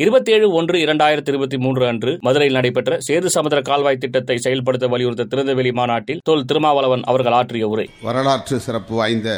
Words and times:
இருபத்தேழு 0.00 0.46
ஒன்று 0.50 0.76
இரண்டாயிரத்தி 0.78 1.30
இருபத்தி 1.30 1.56
மூன்று 1.58 1.84
அன்று 1.86 2.12
மதுரையில் 2.20 2.56
நடைபெற்ற 2.56 2.98
சேது 3.06 3.28
சமுதிர 3.34 3.60
கால்வாய் 3.62 3.98
திட்டத்தை 3.98 4.36
செயல்படுத்த 4.38 4.86
வலியுறுத்த 4.86 5.26
திறந்தவெளி 5.26 5.70
மாநாட்டில் 5.72 6.22
தொல் 6.24 6.44
திருமாவளவன் 6.44 7.02
அவர்கள் 7.04 7.36
ஆற்றிய 7.38 7.66
உரை. 7.68 7.86
வரலாற்று 8.02 8.56
சிறப்பு 8.60 8.94
வாய்ந்த 8.94 9.30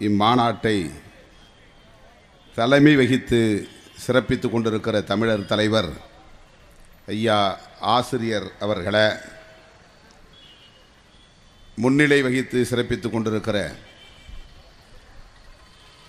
இம்மாநாட்டை 0.00 0.76
தலைமை 2.56 2.94
வகித்து 2.96 3.40
சிறப்பித்துக் 3.98 4.52
கொண்டிருக்கிற 4.52 5.00
தமிழர் 5.04 5.46
தலைவர் 5.46 5.90
ஐயா 7.08 7.38
ஆசிரியர் 7.94 8.48
அவர்களை 8.60 9.06
முன்னிலை 11.78 12.18
வகித்து 12.22 12.58
சிறப்பித்துக் 12.64 13.14
கொண்டிருக்கிற 13.14 13.58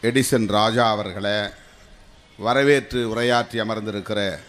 எடிசன் 0.03 0.49
ராஜா 0.51 0.87
அவர்களை 0.89 1.37
வரவேற்று 2.37 3.15
உரையாற்றி 3.15 3.59
அமர்ந்திருக்கிற 3.61 4.39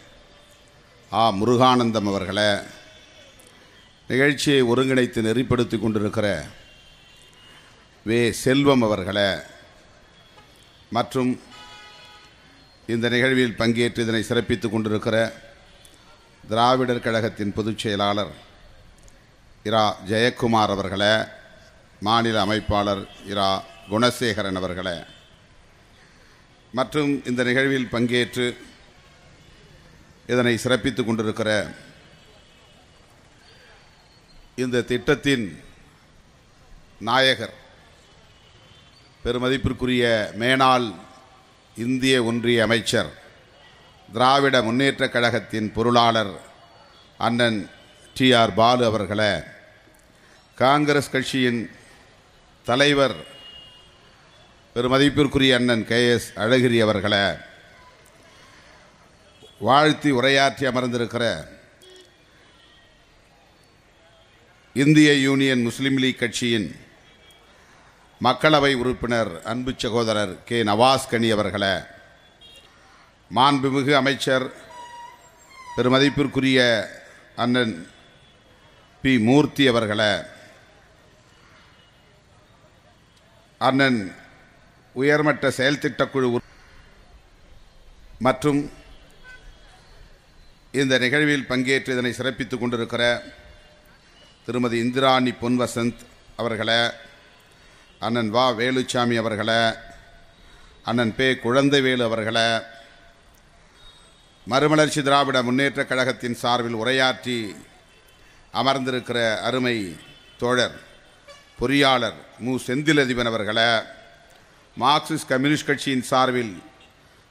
ஆ. 1.13 1.29
முருகானந்தம் 1.31 2.07
அவர்களை 2.07 2.59
நிகழ்ச்சியை 4.09 4.63
ஒருங்கிணைத்து 4.63 5.23
நெறிப்படுத்தி 5.23 5.81
கொண்டிருக்கிற 5.81 6.47
வே. 8.05 8.33
செல்வம் 8.33 8.83
அவர்களை 8.83 9.39
மற்றும் 10.89 11.41
இந்த 12.87 13.09
நிகழ்வில் 13.09 13.55
பங்கேற்று 13.59 13.99
இதனை 13.99 14.23
சிறப்பித்துக் 14.23 14.71
கொண்டிருக்கிற 14.71 15.33
திராவிடர் 16.49 17.01
கழகத்தின் 17.01 17.53
பொதுச் 17.53 17.79
செயலாளர் 17.79 18.31
இரா. 19.63 19.97
ஜெயக்குமார் 20.07 20.69
அவர்களை 20.69 21.27
மாநில 22.01 22.45
அமைப்பாளர் 22.45 23.07
இரா. 23.27 23.65
குணசேகரன் 23.91 24.57
அவர்களை. 24.57 25.15
மற்றும் 26.77 27.13
இந்த 27.27 27.41
நிகழ்வில் 27.45 27.93
பங்கேற்று 27.93 28.47
இதனை 30.29 30.55
சிறப்பித்துக் 30.57 31.09
கொண்டிருக்கிற 31.09 31.51
இந்த 34.57 34.83
திட்டத்தின் 34.83 35.47
நாயகர் 37.01 37.55
பெருமதிப்பிற்குரிய 39.25 40.05
மேனாள் 40.39 40.89
இந்திய 41.77 42.17
ஒன்றிய 42.25 42.59
அமைச்சர் 42.63 43.11
திராவிட 44.09 44.57
முன்னேற்றக் 44.63 45.15
கழகத்தின் 45.15 45.69
பொருளாளர் 45.73 46.35
அண்ணன் 47.21 47.61
டி 48.17 48.29
ஆர் 48.33 48.55
பாலு 48.55 48.85
அவர்களை 48.85 49.33
காங்கிரஸ் 50.59 51.11
கட்சியின் 51.11 51.61
தலைவர் 52.67 53.17
பெருமதிப்பிற்குரிய 54.77 55.53
அண்ணன் 55.57 55.85
கே 55.85 55.99
எஸ் 56.07 56.27
அழகிரி 56.39 56.79
அவர்களை 56.83 57.21
வாழ்த்தி 59.61 60.11
உரையாற்றி 60.11 60.65
அமர்ந்திருக்கிற 60.67 61.25
இந்திய 64.77 65.11
யூனியன் 65.19 65.63
முஸ்லீம் 65.63 65.97
லீக் 65.97 66.19
கட்சியின் 66.19 66.69
மக்களவை 68.21 68.73
உறுப்பினர் 68.75 69.33
அன்பு 69.45 69.75
சகோதரர் 69.79 70.35
கே 70.45 70.59
நவாஸ் 70.63 71.09
கனி 71.09 71.31
அவர்களை 71.31 71.73
மாண்புமிகு 73.31 73.97
அமைச்சர் 73.97 74.47
பெருமதிப்பிற்குரிய 75.77 76.61
அண்ணன் 77.37 77.75
பி 79.05 79.15
மூர்த்தி 79.23 79.67
அவர்களை 79.69 80.13
அண்ணன் 83.61 84.01
உயர்மட்ட 84.97 85.51
செயல் 85.51 85.77
திட்டக்குழு 85.77 86.37
மற்றும் 88.19 88.61
இந்த 90.73 90.99
நிகழ்வில் 90.99 91.49
பங்கேற்று 91.49 91.93
இதனை 91.93 92.13
சிறப்பித்துக் 92.13 92.61
கொண்டிருக்கிற 92.61 93.23
திருமதி 94.47 94.79
இந்திராணி 94.79 95.31
பொன்வசந்த் 95.43 96.01
அவர்களை 96.37 96.79
அண்ணன் 97.99 98.31
வா. 98.31 98.51
வேலுச்சாமி 98.51 99.17
அவர்களை 99.17 99.59
அண்ணன் 100.83 101.15
பே. 101.17 101.33
குழந்தைவேலு 101.33 102.03
அவர்களை 102.03 102.47
மறுமலர்ச்சி 104.47 105.03
திராவிட 105.03 105.43
முன்னேற்றக் 105.43 105.89
கழகத்தின் 105.89 106.35
சார்பில் 106.35 106.77
உரையாற்றி 106.77 107.57
அமர்ந்திருக்கிற 108.55 109.41
அருமை 109.41 109.77
தோழர் 110.39 110.81
பொறியாளர் 111.61 112.19
மு. 112.39 112.57
செந்திலதிபன் 112.67 113.33
அவர்களை 113.33 113.69
மார்க்சிஸ்ட் 114.77 115.29
கம்யூனிஸ்ட் 115.29 115.67
கட்சியின் 115.67 116.05
சார்பில் 116.05 116.55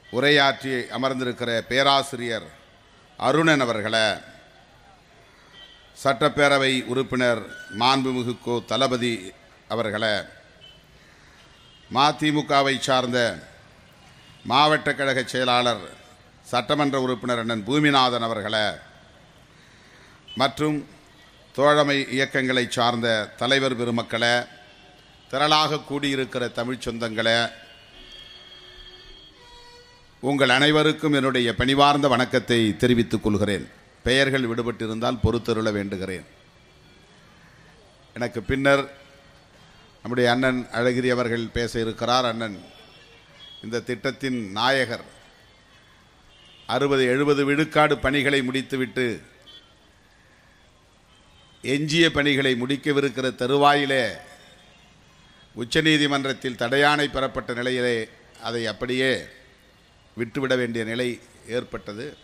உரையாற்றி 0.07 0.71
அமர்ந்திருக்கிற 0.91 1.49
பேராசிரியர் 1.69 2.47
அருணன் 3.19 3.61
அவர்களை 3.61 4.05
சட்டப்பேரவை 5.97 6.71
உறுப்பினர் 6.85 7.41
மாண்புமிகு 7.79 8.33
கோ. 8.37 8.55
தளபதி 8.65 9.13
அவர்களை 9.69 10.13
மதிமுகவை 11.91 12.75
சார்ந்த 12.79 13.19
மாவட்ட 14.45 14.89
கழக 14.93 15.19
செயலாளர் 15.25 15.85
சட்டமன்ற 16.47 16.97
உறுப்பினர் 17.01 17.39
அண்ணன் 17.39 17.65
பூமிநாதன் 17.67 18.25
அவர்களை 18.27 18.65
மற்றும் 20.37 20.77
தோழமை 21.55 21.97
இயக்கங்களை 22.15 22.65
சார்ந்த 22.69 23.07
தலைவர் 23.37 23.75
பெருமக்களை 23.75 24.33
திரளாக 25.31 25.81
கூடியிருக்கிற 25.89 26.51
தமிழ்ச் 26.51 26.89
சொந்தங்களை 26.89 27.51
உங்கள் 30.19 30.49
அனைவருக்கும் 30.49 31.13
என்னுடைய 31.13 31.55
பணிவார்ந்த 31.55 32.07
வணக்கத்தை 32.07 32.77
தெரிவித்துக் 32.77 33.23
கொள்கிறேன். 33.23 33.69
பெயர்கள் 34.03 34.47
விடுபட்டிருந்தால் 34.47 35.19
பொறுத்தருள 35.23 35.71
வேண்டுகிறேன். 35.71 36.25
எனக்கு 38.13 38.41
பின்னர் 38.41 38.97
நம்முடைய 39.99 40.31
அண்ணன் 40.31 40.67
அழகிரி 40.71 41.07
அவர்கள் 41.07 41.47
பேச 41.53 41.79
இருக்கிறார். 41.79 42.25
அண்ணன் 42.25 42.59
இந்த 43.63 43.79
திட்டத்தின் 43.79 44.51
நாயகர் 44.51 45.03
அறுபது 46.65 47.03
எழுபது 47.05 47.45
விழுக்காடு 47.45 47.97
பணிகளை 47.97 48.43
முடித்துவிட்டு 48.43 49.21
எஞ்சிய 51.61 52.11
பணிகளை 52.11 52.57
முடிக்கவிருக்கிற 52.61 53.35
தருவாயிலே 53.35 54.13
உச்சநீதிமன்றத்தில் 55.57 56.61
தடையானை 56.63 57.07
பெறப்பட்ட 57.07 57.53
நிலையிலே 57.53 57.97
அதை 58.41 58.61
அப்படியே 58.67 59.11
விட்டுவிட 60.15 60.55
வேண்டிய 60.55 60.83
நிலை 60.83 61.19
ஏற்பட்டது. 61.47 62.17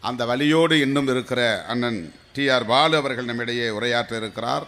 அந்த 0.00 0.24
வழியோடு 0.26 0.80
இன்னும் 0.80 1.08
இருக்கிற 1.08 1.64
அண்ணன் 1.64 2.14
டி 2.32 2.48
ஆர் 2.48 2.66
பாலு 2.66 2.96
அவர்கள் 2.96 3.24
நம்மிடையே 3.24 3.68
உரையாற்ற 3.68 4.16
இருக்கிறார். 4.16 4.66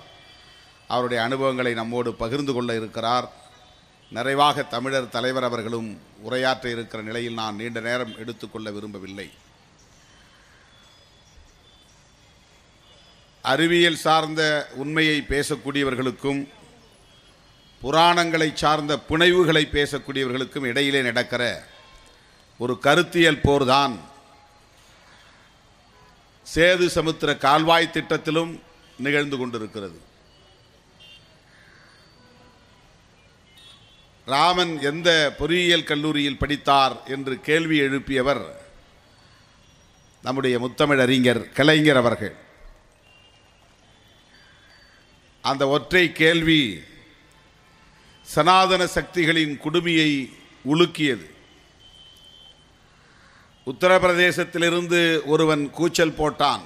அவருடைய 0.88 1.22
அனுபவங்களை 1.22 1.74
நம்மோடு 1.74 2.14
பகிர்ந்து 2.14 2.52
கொள்ள 2.52 2.76
இருக்கிறார். 2.76 3.28
நிறைவாக 4.10 4.62
தமிழர் 4.62 5.08
தலைவர் 5.08 5.44
அவர்களும் 5.44 5.88
உரையாற்ற 6.26 6.66
இருக்கிற 6.66 7.02
நிலையில் 7.02 7.38
நான் 7.40 7.56
நீண்ட 7.56 7.80
நேரம் 7.80 8.16
எடுத்துக்கொள்ள 8.18 8.70
விரும்பவில்லை. 8.70 9.30
அறிவியல் 13.42 14.02
சார்ந்த 14.06 14.42
உண்மையை 14.74 15.24
பேசக்கூடியவர்களுக்கும் 15.28 16.48
புராணங்களை 17.84 18.46
சார்ந்த 18.60 18.92
புனைவுகளை 19.08 19.62
பேசக்கூடியவர்களுக்கும் 19.76 20.66
இடையிலே 20.70 21.00
நடக்கிற 21.02 21.42
ஒரு 22.58 22.74
கருத்தியல் 22.86 23.44
போர்தான். 23.46 23.94
சேது 26.46 26.86
சமுத்திர 26.96 27.30
கால்வாய் 27.44 27.94
திட்டத்திலும் 27.96 28.52
நிகழ்ந்து 29.06 29.36
கொண்டிருக்கிறது. 29.40 29.98
ராமன் 34.26 34.74
எந்த 34.90 35.10
பொறியியல் 35.38 35.88
கல்லூரியில் 35.90 36.40
படித்தார் 36.42 36.96
என்று 37.16 37.34
கேள்வி 37.48 37.78
எழுப்பியவர் 37.88 38.44
நம்முடைய 40.22 40.56
முத்தமிழ் 40.64 41.04
அறிஞர் 41.06 41.42
கலைஞர் 41.58 42.00
அவர்கள். 42.02 42.34
அந்த 45.50 45.62
ஒற்றை 45.76 46.04
கேள்வி 46.22 46.60
சனாதன 48.24 48.86
சக்திகளின் 48.86 49.60
குடுமியை 49.64 50.30
உலுக்கியது. 50.68 51.30
உத்தரப்பிரதேசத்திலிருந்து 53.66 55.20
ஒருவன் 55.24 55.70
கூச்சல் 55.70 56.16
போட்டான். 56.18 56.60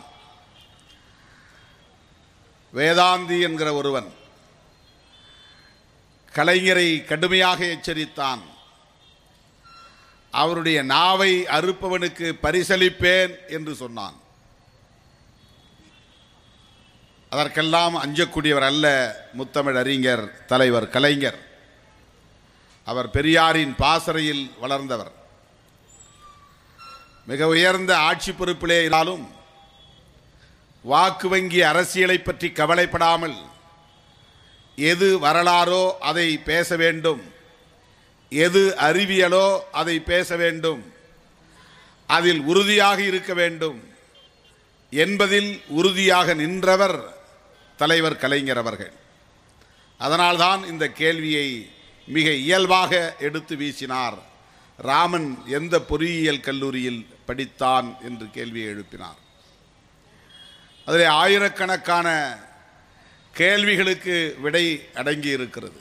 வேதாந்தி 2.74 3.40
என்கிற 3.40 3.74
ஒருவன் 3.74 4.12
கலைஞரை 6.34 7.04
கடுமையாக 7.04 7.64
எச்சரித்தான். 7.64 8.40
அவருடைய 10.30 10.82
நாவை 10.82 11.44
அறுப்பவனுக்கு 11.44 12.32
பரிசளிப்பேன் 12.42 13.34
என்று 13.48 13.74
சொன்னான். 13.74 14.16
அதற்கெல்லாம் 17.30 17.94
அஞ்சக்கூடியவர் 17.96 18.68
அல்ல 18.70 18.86
முத்தமிழ் 19.38 19.76
அறிஞர் 19.76 20.44
தலைவர் 20.46 20.88
கலைஞர். 20.88 21.46
அவர் 22.90 23.08
பெரியாரின் 23.16 23.74
பாசறையில் 23.82 24.44
வளர்ந்தவர். 24.60 25.12
மிக 27.30 27.46
உயர்ந்த 27.54 27.92
ஆட்சி 28.08 28.32
பொறுப்பிலே 28.32 28.78
இருந்தாலும் 28.80 29.24
வாக்கு 30.82 31.26
வங்கி 31.28 31.60
அரசியலை 31.70 32.18
பற்றி 32.18 32.48
கவலைப்படாமல் 32.50 33.36
எது 34.92 35.08
வரலாறோ 35.24 35.82
அதை 36.10 36.28
பேச 36.50 36.76
வேண்டும். 36.76 37.22
எது 38.46 38.62
அறிவியலோ 38.88 39.46
அதை 39.80 39.96
பேச 40.10 40.36
வேண்டும். 40.36 40.82
அதில் 42.16 42.40
உறுதியாக 42.50 43.00
இருக்க 43.02 43.32
வேண்டும். 43.34 43.78
என்பதில் 45.04 45.50
உறுதியாக 45.78 46.34
நின்றவர் 46.34 46.98
தலைவர் 47.80 48.20
கலைஞர் 48.22 48.60
அவர்கள். 48.62 48.92
அதனால்தான் 50.00 50.60
இந்த 50.72 50.84
கேள்வியை 51.00 51.48
மிக 52.08 52.30
இயல்பாக 52.30 53.16
எடுத்து 53.18 53.56
வீசினார். 53.56 54.18
ராமன் 54.76 55.42
எந்த 55.46 55.80
பொறியியல் 55.80 56.40
கல்லூரியில் 56.40 57.06
படித்தான் 57.26 58.00
என்று 58.02 58.30
கேள்வியை 58.30 58.74
எழுப்பினார். 58.74 59.18
அதில் 60.84 61.04
ஆயிரக்கணக்கான 61.04 62.38
கேள்விகளுக்கு 63.32 64.36
விடை 64.40 64.88
அடங்கி 64.94 65.28
இருக்கிறது. 65.28 65.80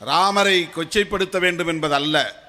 ராமரை 0.00 0.68
கொச்சைப்படுத்த 0.74 1.38
வேண்டும் 1.38 1.66
என்பதல்ல. 1.66 2.42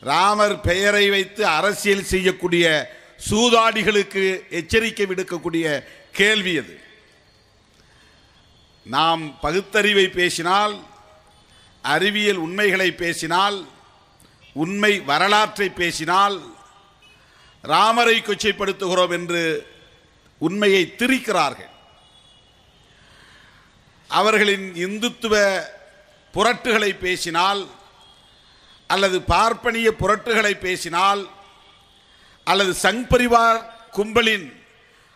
ராமர் 0.00 0.60
பெயரை 0.60 1.10
வைத்து 1.10 1.46
அரசியல் 1.46 2.04
செய்யக்கூடிய 2.04 2.66
சூதாடிகளுக்கு 3.30 4.48
எச்சரிக்கை 4.50 5.06
விடுக்கக்கூடிய 5.06 5.84
கேள்வி 6.12 6.58
அது. 6.58 6.80
நாம் 8.84 9.40
பகுத்தறிவை 9.40 10.08
பேசினால் 10.08 10.88
அறிவியல் 11.82 12.36
உண்மைகளை 12.36 12.92
பேசினால் 12.92 13.68
உண்மை 14.52 15.00
வரலாற்றை 15.00 15.68
பேசினால் 15.68 16.54
ராமரை 17.62 18.16
கொச்சைப்படுத்துகிறோம் 18.18 19.10
என்று 19.10 19.72
உண்மையை 20.38 20.94
திரிக்கிறார்கள். 20.98 21.68
அவர்களின் 24.08 24.72
இந்துத்துவ 24.74 25.62
புரட்டுகளை 26.34 26.98
பேசினால் 26.98 27.68
அல்லது 28.86 29.22
பார்ப்பனிய 29.22 29.94
புரட்டுகளை 29.98 30.54
பேசினால் 30.58 31.28
அல்லது 32.44 32.72
சங் 32.82 33.04
பரிவார் 33.08 33.74
கும்பலின் 33.92 34.62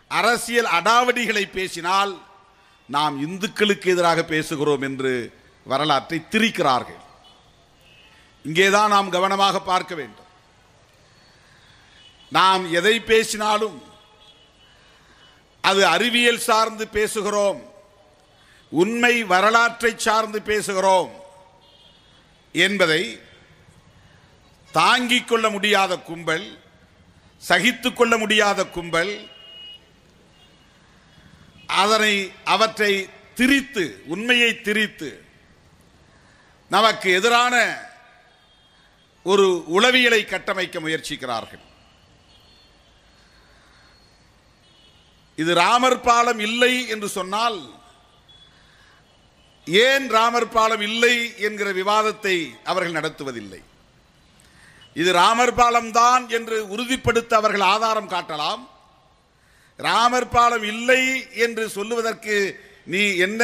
அரசியல் 0.07 0.65
அடாவடிகளை 0.65 1.51
பேசினால் 1.51 2.21
நாம் 2.87 3.27
இந்துக்களுக்கு 3.27 3.91
எதிராக 3.91 4.21
பேசுகிறோம் 4.21 4.81
என்று 4.81 5.33
வரலாற்றை 5.65 6.19
திரிக்கிறார்கள். 6.31 7.01
இங்கேதான் 8.45 8.89
நாம் 8.89 9.09
கவனமாக 9.09 9.61
பார்க்க 9.61 9.95
வேண்டும். 9.95 10.29
நாம் 12.31 12.63
எதை 12.71 12.99
பேசினாலும் 12.99 13.77
அது 15.63 15.81
அறிவியல் 15.85 16.45
சார்ந்து 16.49 16.85
பேசுகிறோம் 16.93 17.61
உண்மை 18.71 19.23
வரலாற்றை 19.23 19.91
சார்ந்து 19.97 20.39
பேசுகிறோம் 20.39 21.11
என்பதை 22.55 23.19
தாங்கிக் 24.71 25.27
கொள்ள 25.27 25.49
முடியாத 25.49 25.93
கும்பல் 25.99 26.47
சகித்து 27.41 27.93
கொள்ள 27.93 28.17
முடியாத 28.17 28.59
கும்பல் 28.65 29.13
அதனை 31.81 32.13
அவற்றை 32.43 32.93
திரித்து 33.33 33.85
உண்மையை 34.05 34.51
திரித்து 34.61 35.09
நமக்கு 36.69 37.07
எதிரான 37.11 37.55
ஒரு 39.23 39.45
உளவியலை 39.67 40.25
கட்டமைக்க 40.25 40.79
முயற்சிக்கிறார்கள். 40.79 41.63
இது 45.37 45.53
ராமர் 45.53 46.01
பாலம் 46.01 46.41
இல்லை 46.47 46.73
என்று 46.87 47.07
சொன்னால் 47.09 47.57
ஏன் 49.67 50.05
ராமர் 50.09 50.49
பாலம் 50.49 50.83
இல்லை 50.89 51.15
என்கிற 51.37 51.71
விவாதத்தை 51.81 52.35
அவர்கள் 52.71 52.97
நடத்துவதில்லை. 52.97 53.61
இது 54.95 55.11
ராமர் 55.21 55.53
பாலம் 55.53 55.91
தான் 55.91 56.29
என்று 56.29 56.57
உறுதிப்படுத்த 56.73 57.31
அவர்கள் 57.35 57.65
ஆதாரம் 57.73 58.11
காட்டலாம். 58.13 58.61
ராமர் 59.79 60.29
பாலம் 60.29 60.63
இல்லை 60.63 61.01
என்று 61.45 61.63
சொல்லுவதற்கு 61.69 62.35
நீ 62.93 63.01
என்ன 63.25 63.41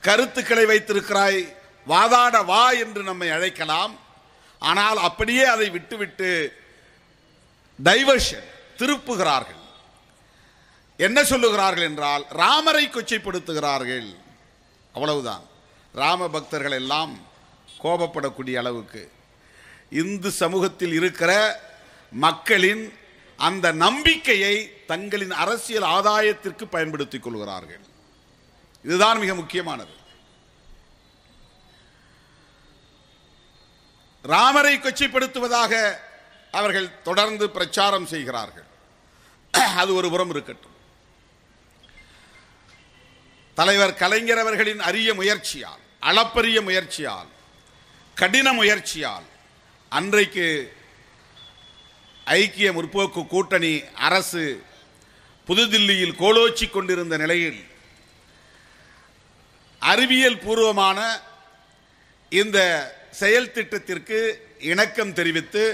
கருத்துக்களை 0.00 0.64
வைத்திருக்கிறாய்? 0.64 1.42
வாதாட 1.88 2.44
வா 2.44 2.70
என்று 2.70 3.02
நம்மை 3.02 3.30
அழைக்கலாம். 3.30 3.98
ஆனால் 4.58 4.96
அப்படியே 4.96 5.44
அதை 5.44 5.70
விட்டுவிட்டு 5.70 6.56
டைவர்ஷன் 7.84 8.46
திருப்புகிறார்கள். 8.76 9.62
என்ன 10.96 11.22
சொல்லுகிறார்கள் 11.22 11.82
என்றால் 11.82 12.26
ராமரை 12.30 12.88
கொச்சைப்படுத்துகிறார்கள். 12.88 14.16
அவ்வளவுதான். 14.92 15.44
ராம 15.92 16.28
பக்தர்கள் 16.28 16.72
எல்லாம் 16.72 17.18
கோபப்படக்கூடிய 17.82 18.56
அளவுக்கு. 18.56 19.10
இந்து 19.90 20.30
சமூகத்தில் 20.30 20.92
இருக்கிற 20.92 21.60
மக்களின் 22.10 22.98
அந்த 23.36 23.72
நம்பிக்கையை 23.72 24.84
தங்களின் 24.86 25.30
அரசியல் 25.30 25.82
ஆதாயத்திற்கு 25.82 26.64
பயன்படுத்திக் 26.64 27.22
கொள்கிறார்கள். 27.22 27.80
இதுதான் 28.84 29.18
மிக 29.18 29.34
முக்கியமானது. 29.34 30.04
ராமரை 34.32 34.74
கொச்சைப்படுத்துவதாக 34.78 35.72
அவர்கள் 36.54 36.88
தொடர்ந்து 37.02 37.46
பிரச்சாரம் 37.50 38.08
செய்கிறார்கள். 38.12 38.68
அது 39.80 39.90
ஒரு 39.94 40.08
புறம் 40.10 40.30
இருக்கட்டும். 40.30 40.74
தலைவர் 43.56 43.94
கலைஞர் 43.94 44.40
அவர்களின் 44.42 44.82
அரிய 44.88 45.10
முயற்சியால் 45.14 45.82
அளப்பரிய 46.00 46.58
முயற்சியால் 46.68 47.30
கடின 48.16 48.48
முயற்சியால் 48.52 49.26
அன்றைக்கு 49.92 50.46
ஐக்கிய 52.26 52.68
முற்போக்கு 52.72 53.22
கூட்டணி 53.26 53.72
அரசு 54.08 54.44
புதுதில்லியில் 55.48 56.18
கோலோச்சி 56.22 56.66
கொண்டிருந்த 56.70 57.16
நிலையில் 57.16 57.60
அறிவியல் 59.82 60.42
பூர்வமான 60.44 60.98
இந்த 62.32 62.58
செயல் 63.20 63.52
திட்டத்திற்கு 63.56 64.18
இணக்கம் 64.70 65.12
தெரிவித்து 65.18 65.64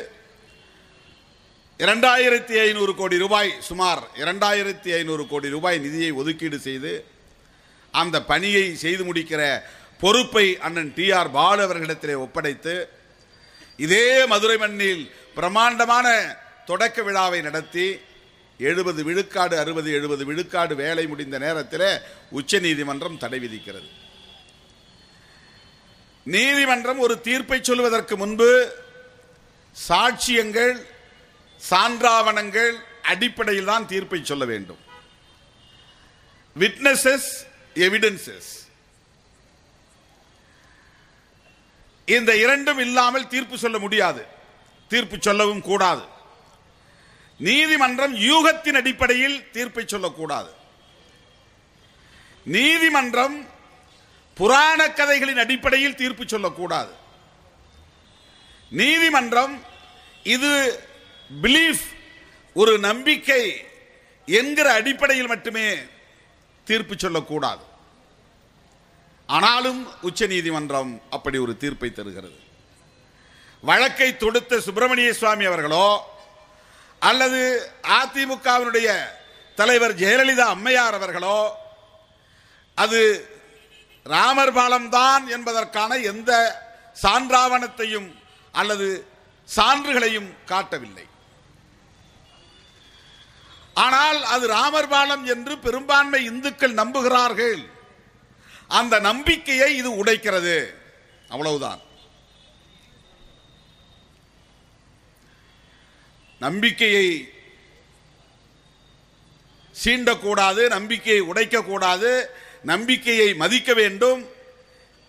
இரண்டாயிரத்தி 1.81 2.55
ஐநூறு 2.66 2.93
கோடி 2.99 3.16
ரூபாய் 3.23 3.50
சுமார் 3.69 4.02
இரண்டாயிரத்தி 4.23 4.90
ஐநூறு 4.99 5.25
கோடி 5.31 5.49
ரூபாய் 5.55 5.78
நிதியை 5.85 6.11
ஒதுக்கீடு 6.21 6.59
செய்து 6.66 6.93
அந்த 7.95 8.16
பணியை 8.31 8.66
செய்து 8.85 9.02
முடிக்கிற 9.09 9.40
பொறுப்பை 10.02 10.47
அண்ணன் 10.66 10.93
டி 10.97 11.07
ஆர் 11.19 11.31
பாலு 11.38 11.62
அவர்களிடத்திலே 11.66 12.14
ஒப்படைத்து 12.26 12.75
இதே 13.87 14.07
மதுரை 14.33 14.57
மண்ணில் 14.62 15.02
பிரமாண்டமான 15.37 16.07
தொடக்க 16.71 17.02
விழாவை 17.02 17.40
நடத்தி 17.49 17.87
எழுபது 18.61 19.00
விழுக்காடு 19.09 19.55
அறுபது 19.62 19.90
எழுபது 19.99 20.23
விழுக்காடு 20.31 20.75
வேலை 20.83 21.05
முடிந்த 21.12 21.37
நேரத்தில் 21.45 21.88
உச்சநீதிமன்றம் 22.38 23.21
தடை 23.23 23.38
விதிக்கிறது. 23.45 23.88
நீதிமன்றம் 26.25 26.99
ஒரு 26.99 27.21
தீர்ப்பை 27.21 27.62
சொல்வதற்கு 27.62 28.17
முன்பு 28.17 28.73
சாட்சியங்கள் 29.88 30.87
சான்றாவணங்கள் 31.71 32.79
அடிப்படையில் 33.02 33.64
தான் 33.64 33.87
தீர்ப்பை 33.87 34.25
சொல்ல 34.25 34.45
வேண்டும். 34.45 34.79
விட்னஸஸ் 36.59 37.31
எவிடன்சஸ் 37.75 38.50
இந்த 42.05 42.37
இரண்டும் 42.37 42.79
இல்லாமல் 42.79 43.29
தீர்ப்பு 43.29 43.59
சொல்ல 43.59 43.79
முடியாது. 43.79 44.26
தீர்ப்பு 44.88 45.17
சொல்லவும் 45.21 45.61
கூடாது. 45.61 46.05
நீதிமன்றம் 47.38 48.14
யூகத்தின் 48.14 48.75
அடிப்படையில் 48.75 49.50
தீர்ப்பை 49.50 49.85
சொல்லக்கூடாது. 49.87 50.52
நீதிமன்றம் 52.45 53.49
புராண 54.39 54.91
கதைகளின் 54.91 55.43
அடிப்படையில் 55.45 55.99
தீர்ப்பு 56.01 56.25
சொல்லக்கூடாது. 56.27 56.93
நீதிமன்றம் 58.71 59.55
இது 60.23 60.53
பிலீஃப் 61.43 61.85
ஒரு 62.55 62.79
நம்பிக்கை 62.79 63.43
என்கிற 64.27 64.73
அடிப்படையில் 64.73 65.33
மட்டுமே 65.33 65.67
தீர்ப்பு 66.65 66.95
சொல்லக்கூடாது. 66.97 67.65
ஆனாலும் 69.27 69.81
உச்ச 70.01 70.27
நீதிமன்றம் 70.27 71.03
அப்படி 71.11 71.39
ஒரு 71.39 71.57
தீர்ப்பை 71.57 71.91
தருகிறது. 71.93 72.39
வழக்கை 73.62 74.17
தொடுத்த 74.17 74.61
சுப்பிரமணிய 74.61 75.12
சுவாமி 75.12 75.45
அவர்களோ 75.45 75.87
அல்லது 76.99 77.41
அதிமுகவினுடைய 77.99 78.89
தலைவர் 79.55 79.95
ஜெயலலிதா 79.95 80.47
அம்மையார் 80.55 80.95
அவர்களோ 80.95 81.37
அது 82.75 83.01
ராமர் 84.04 84.52
பாலம் 84.52 84.88
தான் 84.88 85.26
என்பதற்கான 85.26 85.97
எந்த 85.97 86.30
சான்றாவணத்தையும் 87.02 88.14
அல்லது 88.52 88.88
சான்றுகளையும் 89.56 90.30
காட்டவில்லை. 90.47 91.06
ஆனால் 93.75 94.23
அது 94.25 94.47
ராமர் 94.47 94.88
பாலம் 94.88 95.25
என்று 95.25 95.59
பெரும்பான்மை 95.59 96.25
இந்துக்கள் 96.25 96.75
நம்புகிறார்கள். 96.75 97.62
அந்த 98.68 99.00
நம்பிக்கையை 99.00 99.76
இது 99.76 100.04
உடைக்கிறது. 100.04 100.75
அவ்வளவுதான். 101.28 101.80
நம்பிக்கையை 106.38 107.06
சீண்டக்கூடாது 109.85 110.68
நம்பிக்கையை 110.68 111.23
உடைக்கக்கூடாது 111.23 112.30
நம்பிக்கையை 112.62 113.35
மதிக்க 113.35 113.75
வேண்டும் 113.75 114.31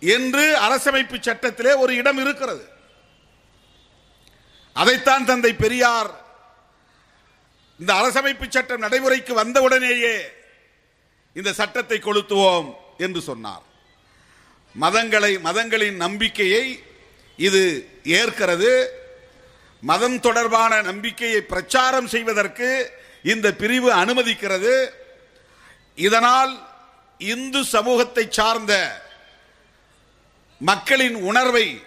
என்று 0.00 0.58
அரசமைப்பு 0.58 1.16
சட்டத்திலே 1.20 1.72
ஒரு 1.72 1.94
இடம் 1.94 2.18
இருக்கிறது. 2.18 2.68
அதைத்தான் 4.72 5.24
தந்தை 5.24 5.52
பெரியார் 5.54 6.22
இந்த 7.78 7.94
அரசமைப்பு 7.94 8.46
சட்டம் 8.48 8.80
நடைமுறைக்கு 8.80 9.34
வந்தவுடனேயே 9.34 10.16
இந்த 11.32 11.52
சட்டத்தை 11.52 11.98
கொளுத்துவோம் 11.98 12.74
என்று 12.98 13.20
சொன்னார். 13.20 13.62
மதங்களை 14.80 15.40
மதங்களின் 15.40 15.96
நம்பிக்கையை 15.96 16.82
இது 17.36 17.88
ஏற்கிறது. 18.04 19.00
மதம் 19.80 20.20
தொடர்பான 20.20 20.82
நம்பிக்கையை 20.82 21.40
பிரச்சாரம் 21.40 22.06
செய்வதற்கு 22.06 22.92
இந்த 23.22 23.52
பிரிவு 23.52 23.92
அனுமதிக்கிறது. 23.92 24.92
இதனால் 25.94 26.63
இந்து 27.20 27.64
சமூகத்தை 27.64 28.26
சார்ந்த 28.30 29.02
மக்களின் 30.60 31.14
உணர்வை 31.14 31.82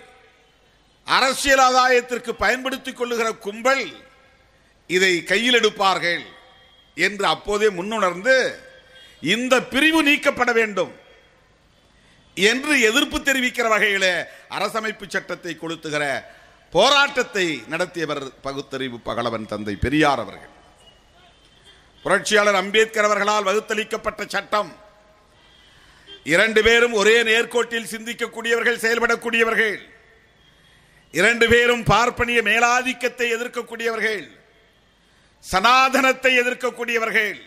அரசியல் 1.05 1.59
ஆதாயத்திற்கு 1.59 2.29
பயன்படுத்திக் 2.29 2.95
கொள்ளுகிற 2.95 3.31
கும்பல் 3.35 3.85
இதை 4.87 5.23
கையில் 5.23 5.53
எடுப்பார்கள் 5.53 6.23
என்று 6.95 7.25
அப்போதே 7.25 7.69
முன்னுணர்ந்து 7.69 8.35
இந்த 9.21 9.63
பிரிவு 9.63 10.03
நீக்கப்பட 10.03 10.51
வேண்டும் 10.51 10.93
என்று 12.37 12.81
எதிர்ப்பு 12.81 13.19
தெரிவிக்கிற 13.19 13.67
வகையில் 13.67 14.11
அரசமைப்பு 14.49 15.07
சட்டத்தை 15.07 15.55
கொளுத்துகிற 15.55 16.03
போராட்டத்தை 16.73 17.61
நடத்தியவர் 17.67 18.31
பகுத்தறிவு 18.41 18.99
பகலவன் 18.99 19.45
தந்தை 19.45 19.75
பெரியார் 19.75 20.19
அவர்கள். 20.19 20.53
புரட்சியாளர் 22.03 22.55
அம்பேத்கர் 22.55 23.03
அவர்களால் 23.03 23.43
வகுத்தளிக்கப்பட்ட 23.43 24.27
சட்டம் 24.27 24.69
இரண்டு 26.33 26.61
பேரும் 26.67 26.95
ஒரே 27.01 27.17
நேர்கோட்டில் 27.29 27.91
சிந்திக்கக்கூடியவர்கள் 27.93 28.83
செயல்படக்கூடியவர்கள். 28.85 29.77
இரண்டு 31.19 31.45
பேரும் 31.53 31.83
பார்ப்பனிய 31.91 32.39
மேலாதிக்கத்தை 32.49 33.27
எதிர்க்கக்கூடியவர்கள். 33.35 34.25
சனாதனத்தை 35.43 36.31
எதிர்க்கக்கூடியவர்கள். 36.41 37.37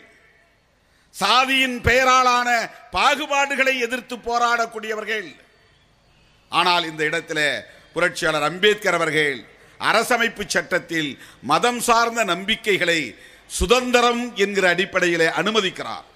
சாதியின் 1.15 1.77
பெயராலான 1.87 2.49
பாகுபாடுகளை 2.95 3.73
எதிர்த்து 3.85 4.15
போராடக்கூடியவர்கள். 4.27 5.29
ஆனால் 6.51 6.83
இந்த 6.91 7.01
இடத்தில் 7.09 7.45
புரட்சியாளர் 7.95 8.47
அம்பேத்கர் 8.49 8.97
அவர்கள் 8.99 9.39
அரசமைப்பு 9.79 10.43
சட்டத்தில் 10.55 11.11
மதம் 11.51 11.81
சார்ந்த 11.87 12.21
நம்பிக்கைகளை 12.33 12.99
சுதந்திரம் 13.59 14.23
என்கிற 14.43 14.65
அடிப்படையிலே 14.73 15.27
அனுமதிக்கிறார். 15.41 16.07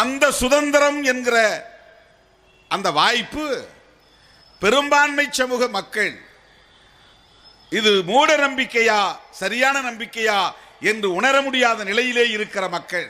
அந்த 0.00 0.24
சுதந்திரம் 0.42 1.00
என்கிற 1.12 1.36
அந்த 2.74 2.88
வாய்ப்பு 3.00 3.46
பெரும்பான்மை 4.62 5.26
சமூக 5.40 5.62
மக்கள் 5.78 6.14
இது 7.78 7.90
மூட 8.10 8.30
நம்பிக்கையா 8.44 9.00
சரியான 9.42 9.76
நம்பிக்கையா 9.90 10.38
என்று 10.90 11.08
உணர 11.18 11.34
முடியாத 11.46 11.84
நிலையிலே 11.90 12.24
இருக்கிற 12.36 12.64
மக்கள் 12.76 13.08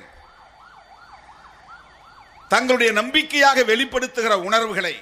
தங்களுடைய 2.52 2.90
நம்பிக்கையாக 3.00 3.58
வெளிப்படுத்துகிற 3.70 4.34
உணர்வுகளை 4.48 4.94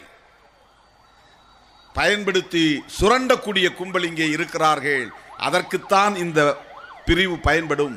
பயன்படுத்தி 1.98 2.64
சுரண்டக்கூடிய 2.98 3.66
கும்பல் 3.78 4.06
இங்கே 4.08 4.26
இருக்கிறார்கள். 4.36 5.04
அதற்குத்தான் 5.46 6.14
இந்த 6.24 6.40
பிரிவு 7.06 7.36
பயன்படும். 7.48 7.96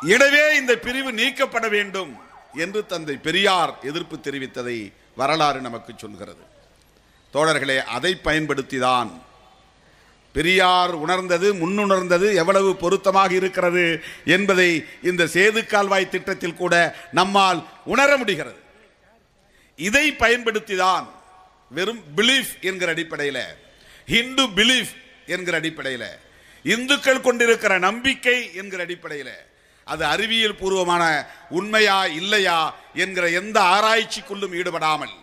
எனவே 0.00 0.56
இந்த 0.56 0.76
பிரிவு 0.76 1.12
நீக்கப்பட 1.12 1.68
வேண்டும் 1.68 2.16
என்று 2.54 2.86
தந்தை 2.86 3.16
பெரியார் 3.16 3.78
எதிர்ப்பு 3.82 4.16
தெரிவித்ததை 4.16 4.92
வரலாறு 5.16 5.60
நமக்கு 5.60 5.92
சொல்கிறது. 5.96 6.44
தோழர்களே 7.32 7.78
அதை 7.84 8.18
பயன்படுத்திதான் 8.24 9.20
பெரியார் 10.32 10.90
உணர்ந்தது 10.90 11.54
முன்னுணர்ந்தது 11.54 12.34
எவ்வளவு 12.34 12.76
பொருத்தமாக 12.76 13.34
இருக்கிறது 13.34 14.02
என்பதை 14.24 14.84
இந்த 15.02 15.24
சேது 15.24 15.66
கால்வாய் 15.66 16.08
திட்டத்தில் 16.08 16.54
கூட 16.54 16.96
நம்மால் 17.12 17.66
உணர 17.84 18.16
முடிகிறது. 18.16 18.60
இதை 19.76 20.12
பயன்படுத்திதான் 20.12 21.06
வெறும் 21.70 22.02
பிலீஃப் 22.16 22.52
என்கிற 22.60 22.90
அடிப்படையில் 22.90 23.44
ஹிந்து 24.06 24.42
பிலீஃப் 24.42 24.94
என்கிற 25.26 25.56
அடிப்படையில் 25.56 26.10
இந்துக்கள் 26.62 27.20
கொண்டிருக்கிற 27.20 27.78
நம்பிக்கை 27.78 28.54
என்கிற 28.54 28.82
அடிப்படையில் 28.82 29.36
அது 29.90 30.04
அறிவியல் 30.04 30.58
பூர்வமான 30.60 31.02
உண்மையா 31.58 31.98
இல்லையா 32.20 32.58
என்கிற 32.94 33.24
எந்த 33.40 33.58
ஆராய்ச்சிக்குள்ளும் 33.74 34.54
ஈடுபடாமல் 34.60 35.14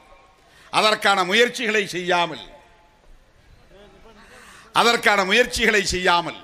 அதற்கான 0.72 1.20
முயற்சிகளை 1.32 1.84
செய்யாமல் 1.96 2.44
அதற்கான 4.82 5.20
முயற்சிகளை 5.26 5.82
செய்யாமல் 5.86 6.40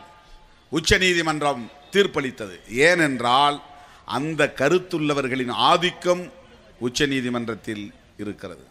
உச்சநீதிமன்றம் 0.71 1.63
தீர்ப்பளித்தது. 1.93 2.55
ஏனென்றால் 2.87 3.57
அந்த 4.17 4.41
கருத்துள்ளவர்களின் 4.61 5.53
ஆதிக்கம் 5.69 6.23
உச்சநீதிமன்றத்தில் 6.87 7.85
இருக்கிறது. 8.17 8.65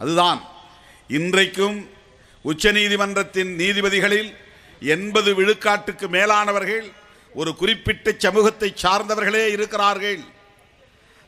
அதுதான் 0.00 0.40
இன்றைக்கும் 1.18 1.78
உச்சநீதிமன்றத்தின் 2.44 3.50
நீதிபதிகளில் 3.60 4.30
எண்பது 4.94 5.30
விழுக்காட்டுக்கு 5.38 6.06
மேலானவர்கள் 6.16 6.86
ஒரு 7.34 7.50
குறிப்பிட்ட 7.56 8.14
சமூகத்தை 8.18 8.68
சார்ந்தவர்களே 8.82 9.44
இருக்கிறார்கள். 9.46 10.22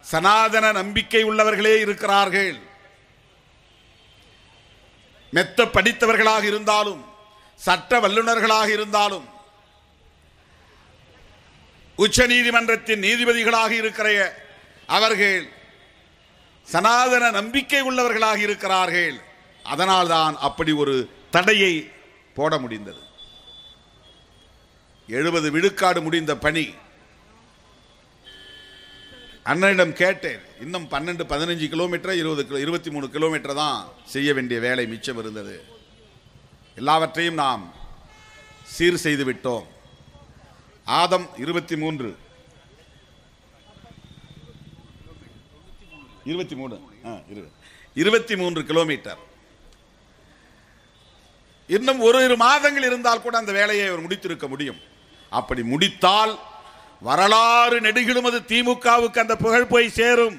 சனாதன 0.05 0.73
நம்பிக்கை 0.73 1.25
உள்ளவர்களே 1.25 1.75
இருக்கிறார்கள். 1.85 2.57
மெத்த 5.31 5.65
படித்தவர்களாக 5.65 6.43
இருந்தாலும் 6.43 7.05
சட்ட 7.57 8.01
வல்லுநர்களாக 8.01 8.69
இருந்தாலும் 8.69 9.27
உச்ச 11.97 12.27
நீதிமன்றத்தின் 12.27 13.03
நீதிபதிகளாக 13.03 13.71
இருக்கிற 13.71 14.09
அவர்கள் 14.87 15.49
சனாதன 16.65 17.31
நம்பிக்கை 17.31 17.81
உள்ளவர்களாக 17.83 18.37
இருக்கிறார்கள். 18.37 19.17
அதனால்தான் 19.63 20.35
அப்படி 20.49 20.73
ஒரு 20.73 20.95
தடையை 21.31 21.73
போட 22.35 22.59
முடிந்தது. 22.59 23.03
எழுபது 25.09 25.49
விழுக்காடு 25.55 26.01
முடிந்த 26.03 26.33
பணி. 26.45 26.67
அண்ணனிடம் 29.53 29.93
கேட்டேன் 30.03 30.43
இன்னும் 30.65 30.87
பன்னெண்டு 30.93 31.25
பதினஞ்சு 31.33 31.67
கிலோமீட்டர் 31.73 32.21
இருபது 32.21 32.43
கிலோ 32.47 32.59
இருபத்தி 32.65 32.91
மூணு 32.95 33.07
கிலோமீட்டர் 33.17 33.59
தான் 33.63 33.79
செய்ய 34.13 34.29
வேண்டிய 34.37 34.59
வேலை 34.67 34.85
மிச்சம் 34.93 35.19
இருந்தது. 35.23 35.57
எல்லாவற்றையும் 36.81 37.41
நாம் 37.45 37.65
சீர் 38.75 39.05
செய்து 39.07 39.25
விட்டோம். 39.31 39.67
ஆதம் 41.01 41.27
இருபத்தி 41.45 41.77
மூன்று. 41.83 42.11
இருபத்தி 46.31 46.57
மூணு 46.61 46.77
இருபத்தி 48.03 48.35
மூன்று 48.41 48.61
கிலோமீட்டர். 48.71 49.21
இன்னும் 51.77 52.01
ஒரு 52.07 52.19
இரு 52.25 52.37
மாதங்கள் 52.47 52.89
இருந்தால் 52.89 53.25
கூட 53.25 53.35
அந்த 53.39 53.53
வேலையை 53.61 53.87
அவர் 53.89 54.05
முடித்திருக்க 54.07 54.47
முடியும். 54.55 54.81
அப்படி 55.39 55.63
முடித்தால் 55.73 56.35
வரலாறு 57.09 57.77
நெடுகிலும் 57.87 58.29
அது 58.31 58.41
திமுகவுக்கு 58.53 59.23
அந்த 59.23 59.35
புகழ் 59.45 59.71
போய் 59.73 59.97
சேரும். 60.01 60.37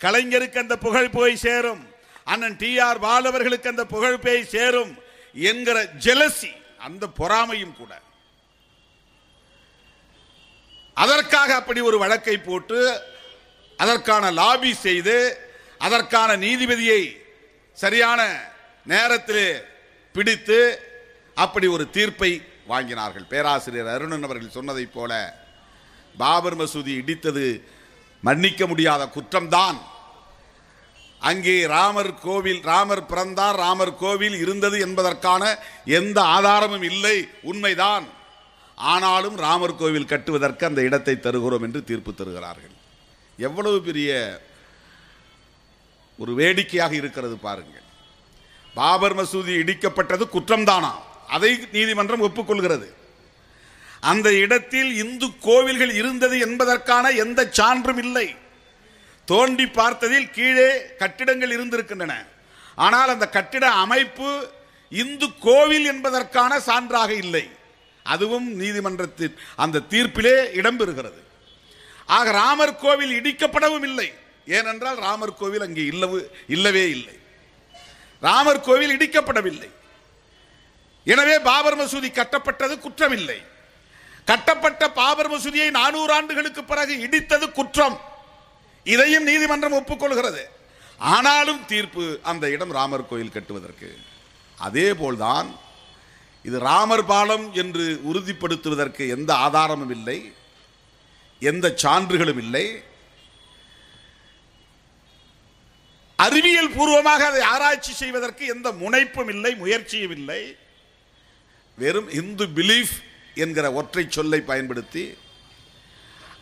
கலைஞருக்கு 0.00 0.62
அந்த 0.64 0.76
புகழ் 0.84 1.14
போய் 1.16 1.42
சேரும். 1.46 1.82
அண்ணன் 2.32 2.58
டி 2.62 2.70
ஆர் 2.86 3.00
பாலவர்களுக்கு 3.06 3.72
அந்த 3.72 3.84
புகழ் 3.94 4.22
போய் 4.24 4.50
சேரும் 4.54 4.92
என்கிற 5.50 5.76
ஜெலசி 6.06 6.52
அந்த 6.86 7.04
பொறாமையும் 7.20 7.76
கூட. 7.80 7.92
அதற்காக 10.96 11.50
அப்படி 11.60 11.80
ஒரு 11.90 11.98
வழக்கை 12.04 12.36
போட்டு 12.48 12.78
அதற்கான 13.78 14.24
லாபி 14.40 14.72
செய்து 14.86 15.16
அதற்கான 15.86 16.30
நீதிபதியை 16.44 17.02
சரியான 17.76 18.20
நேரத்தில் 18.92 19.46
பிடித்து 20.14 20.58
அப்படி 21.44 21.66
ஒரு 21.76 21.84
தீர்ப்பை 21.96 22.32
வாங்கினார்கள். 22.68 23.26
பேராசிரியர் 23.28 23.86
அருணன் 23.86 24.22
அவர்கள் 24.22 24.56
சொன்னதைப் 24.58 24.94
போல 24.94 25.12
பாபர் 26.18 26.56
மசூதி 26.56 26.92
இடித்தது 27.02 27.46
மன்னிக்க 28.20 28.66
முடியாத 28.66 29.10
குற்றம்தான். 29.14 29.78
அங்கே 31.20 31.66
ராமர் 31.66 32.14
கோவில் 32.14 32.62
ராமர் 32.62 33.06
பிறந்தார் 33.06 33.56
ராமர் 33.56 33.94
கோவில் 33.96 34.36
இருந்தது 34.44 34.80
என்பதற்கான 34.80 35.58
எந்த 35.84 36.18
ஆதாரமும் 36.22 36.82
இல்லை 36.82 37.28
உண்மைதான். 37.42 38.06
ஆனாலும் 38.76 39.36
ராமர் 39.36 39.76
கோவில் 39.76 40.10
கட்டுவதற்கு 40.12 40.66
அந்த 40.66 40.80
இடத்தை 40.82 41.20
தருகிறோம் 41.20 41.62
என்று 41.62 41.84
தீர்ப்பு 41.84 42.12
தருகிறார்கள். 42.14 42.74
எவ்வளவு 43.38 43.80
பெரிய 43.80 44.10
ஒரு 46.18 46.34
வேடிக்கையாக 46.34 46.94
இருக்கிறது 46.94 47.36
பாருங்கள். 47.36 47.86
பாபர் 48.74 49.16
மசூதி 49.16 49.52
இடிக்கப்பட்டது 49.62 50.24
குற்றம்தானா? 50.34 50.92
அதை 51.36 51.50
நீதிமன்றம் 51.76 52.24
ஒப்புக்கொள்கிறது. 52.26 52.88
அந்த 54.10 54.28
இடத்தில் 54.44 54.90
இந்து 55.02 55.26
கோவில்கள் 55.46 55.92
இருந்தது 56.00 56.36
என்பதற்கான 56.46 57.04
எந்த 57.24 57.40
சான்றும் 57.58 58.00
இல்லை. 58.04 58.28
தோண்டி 59.28 59.66
பார்த்ததில் 59.78 60.32
கீழே 60.36 60.70
கட்டிடங்கள் 61.02 61.54
இருந்திருக்கின்றன. 61.56 62.14
ஆனால் 62.86 63.12
அந்த 63.14 63.26
கட்டிட 63.36 63.64
அமைப்பு 63.84 64.30
இந்து 65.02 65.26
கோவில் 65.46 65.86
என்பதற்கான 65.92 66.52
சான்றாக 66.68 67.10
இல்லை. 67.24 67.44
அதுவும் 68.12 68.48
நீதிமன்றத்தின் 68.62 69.36
அந்த 69.64 69.82
தீர்ப்பிலே 69.92 70.36
இடம்பெறுகிறது. 70.60 71.20
ஆக 72.16 72.30
ராமர் 72.40 72.80
கோவில் 72.84 73.14
இடிக்கப்படவும் 73.18 73.86
இல்லை. 73.90 74.08
ஏனென்றால் 74.56 74.98
ராமர் 75.06 75.38
கோவில் 75.40 75.66
அங்கே 75.66 75.84
இல்லவு 75.92 76.18
இல்லவே 76.56 76.84
இல்லை. 76.96 77.16
ராமர் 78.26 78.66
கோவில் 78.68 78.94
இடிக்கப்படவில்லை. 78.96 79.70
எனவே 81.04 81.36
பாபர் 81.48 81.78
மசூதி 81.80 82.08
கட்டப்பட்டது 82.18 82.74
குற்றமில்லை. 82.84 83.38
கட்டப்பட்ட 84.30 84.82
பாபர் 84.98 85.30
மசூதியை 85.32 85.70
நானூறு 85.78 86.12
ஆண்டுகளுக்கு 86.12 86.64
பிறகு 86.64 86.94
இடித்தது 87.06 87.46
குற்றம். 87.58 87.96
இதையும் 88.84 89.28
நீதிமன்றம் 89.30 89.76
ஒப்புக்கொள்கிறது. 89.78 90.44
ஆனாலும் 90.98 91.60
தீர்ப்பு 91.70 92.04
அந்த 92.30 92.44
இடம் 92.54 92.72
ராமர் 92.78 93.08
கோயில் 93.10 93.34
கட்டுவதற்கு. 93.36 93.90
அதே 94.58 94.88
போல்தான் 95.00 95.48
இது 96.44 96.58
ராமர் 96.68 97.04
பாலம் 97.10 97.44
என்று 97.62 97.84
உறுதிப்படுத்துவதற்கு 98.10 99.02
எந்த 99.16 99.30
ஆதாரமும் 99.34 99.92
இல்லை 99.96 100.18
எந்த 101.50 101.66
சான்றுகளும் 101.82 102.40
இல்லை. 102.44 102.66
அறிவியல் 106.18 106.74
பூர்வமாக 106.74 107.22
அதை 107.30 107.42
ஆராய்ச்சி 107.52 107.92
செய்வதற்கு 107.92 108.44
எந்த 108.54 108.68
முனைப்பும் 108.82 109.30
இல்லை 109.34 109.52
முயற்சியும் 109.62 110.14
இல்லை. 110.18 110.42
வெறும் 111.76 112.10
இந்து 112.10 112.46
பிலீஃப் 112.46 113.02
என்கிற 113.34 113.72
ஒற்றை 113.72 114.06
சொல்லை 114.08 114.40
பயன்படுத்தி 114.40 115.16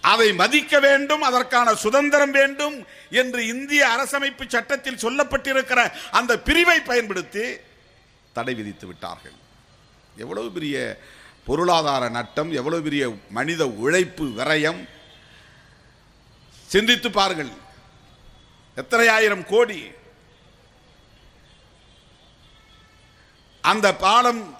அதை 0.00 0.32
மதிக்க 0.32 0.80
வேண்டும் 0.80 1.22
அதற்கான 1.22 1.74
சுதந்திரம் 1.74 2.30
வேண்டும் 2.30 2.86
என்று 3.10 3.46
இந்திய 3.46 3.86
அரசமைப்பு 3.86 4.46
சட்டத்தில் 4.46 4.96
சொல்லப்பட்டிருக்கிற 4.96 5.92
அந்த 6.10 6.38
பிரிவை 6.38 6.80
பயன்படுத்தி 6.80 7.56
தடை 8.32 8.54
விதித்து 8.54 8.86
விட்டார்கள். 8.86 9.32
எவ்வளவு 10.16 10.52
பெரிய 10.52 10.98
பொருளாதார 11.44 12.08
நட்டம் 12.08 12.52
எவ்வளவு 12.52 12.82
பெரிய 12.82 13.14
மனித 13.30 13.68
உழைப்பு 13.68 14.24
விரயம். 14.24 14.88
சிந்தித்து 16.66 17.10
பாருங்கள். 17.10 17.50
எத்தனை 18.74 19.08
ஆயிரம் 19.08 19.46
கோடி. 19.46 19.90
அந்த 23.60 23.94
பாலம் 23.94 24.59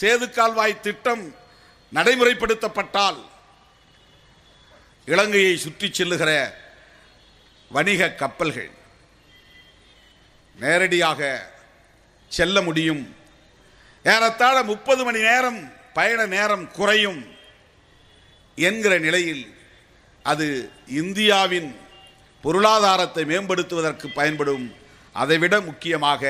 சேது 0.00 0.26
கால்வாய் 0.30 0.82
திட்டம் 0.86 1.24
நடைமுறைப்படுத்தப்பட்டால் 1.92 3.20
இலங்கையை 5.12 5.54
சுற்றி 5.64 5.88
செல்லுகிற 5.92 6.30
வணிக 7.70 8.10
கப்பல்கள் 8.20 8.70
நேரடியாக 10.58 11.20
செல்ல 12.28 12.56
முடியும். 12.68 13.02
ஏறத்தாழ 14.04 14.56
முப்பது 14.70 15.02
மணி 15.04 15.20
நேரம் 15.28 15.60
பயண 15.98 16.20
நேரம் 16.34 16.64
குறையும் 16.78 17.20
என்கிற 18.68 18.92
நிலையில் 19.06 19.44
அது 20.32 20.46
இந்தியாவின் 21.02 21.70
பொருளாதாரத்தை 22.44 23.24
மேம்படுத்துவதற்கு 23.24 24.06
பயன்படும். 24.18 24.66
அதைவிட 25.22 25.54
முக்கியமாக 25.68 26.22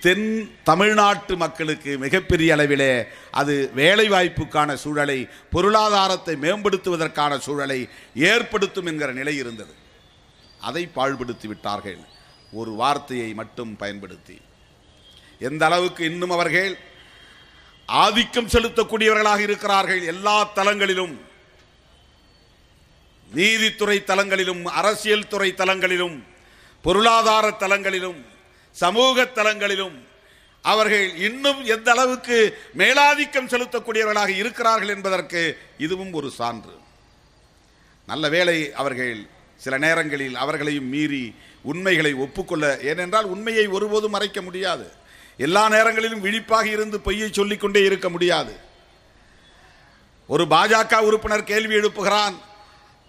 தென் 0.00 0.26
தமிழ்நாட்டு 0.64 1.36
மக்களுக்கு 1.36 1.92
மிகப்பெரிய 1.98 2.56
அளவிலே 2.56 2.92
அது 3.30 3.54
வேலைவாய்ப்புக்கான 3.76 4.74
சூழலை 4.74 5.18
பொருளாதாரத்தை 5.54 6.34
மேம்படுத்துவதற்கான 6.44 7.38
சூழலை 7.46 7.80
ஏற்படுத்தும் 8.14 8.86
என்கிற 8.86 9.12
நிலை 9.12 9.36
இருந்தது. 9.36 9.74
அதை 10.60 10.82
பாழ்படுத்தி 10.96 11.46
விட்டார்கள். 11.48 11.98
ஒரு 12.52 12.70
வார்த்தையை 12.70 13.30
மட்டும் 13.34 13.72
பயன்படுத்தி. 13.76 14.36
எந்த 15.48 15.62
அளவுக்கு 15.66 16.04
இன்னும் 16.04 16.30
அவர்கள் 16.30 16.70
ஆதிக்கம் 17.88 18.52
செலுத்தக்கூடியவர்களாக 18.54 19.38
இருக்கிறார்கள் 19.38 20.02
எல்லா 20.14 20.38
தளங்களிலும் 20.54 21.14
நீதித்துறை 23.30 23.98
தலங்களிலும் 24.06 24.64
அரசியல் 24.80 25.28
துறை 25.28 25.52
தலங்களிலும் 25.52 26.16
பொருளாதார 26.84 27.46
தலங்களிலும் 27.62 28.18
சமூக 28.80 29.24
தலங்களிலும் 29.38 29.96
அவர்கள் 30.64 31.06
இன்னும் 31.26 31.60
எந்த 31.74 31.88
அளவுக்கு 31.94 32.36
மேலாதிக்கம் 32.80 33.50
செலுத்தக்கூடியவர்களாக 33.52 34.32
இருக்கிறார்கள் 34.42 34.92
என்பதற்கு 34.94 35.40
இதுவும் 35.78 36.12
ஒரு 36.18 36.28
சான்று. 36.38 36.74
நல்ல 38.06 38.24
வேளை 38.34 38.56
அவர்கள் 38.82 39.16
சில 39.64 39.74
நேரங்களில் 39.84 40.36
அவர்களையும் 40.44 40.88
மீறி 40.94 41.24
உண்மைகளை 41.70 42.12
ஒப்புக்கொள்ள 42.24 42.64
ஏனென்றால் 42.90 43.30
உண்மையை 43.34 43.66
ஒருபோதும் 43.76 44.14
மறைக்க 44.16 44.40
முடியாது. 44.42 44.86
எல்லா 45.46 45.62
நேரங்களிலும் 45.74 46.24
விழிப்பாக 46.26 46.66
இருந்து 46.76 46.98
பொய்யை 47.06 47.28
சொல்லிக்கொண்டே 47.32 47.82
இருக்க 47.84 48.08
முடியாது. 48.14 48.54
ஒரு 50.26 50.44
பாஜக 50.54 51.00
உறுப்பினர் 51.08 51.50
கேள்வி 51.50 51.74
எழுப்புகிறான் 51.80 52.36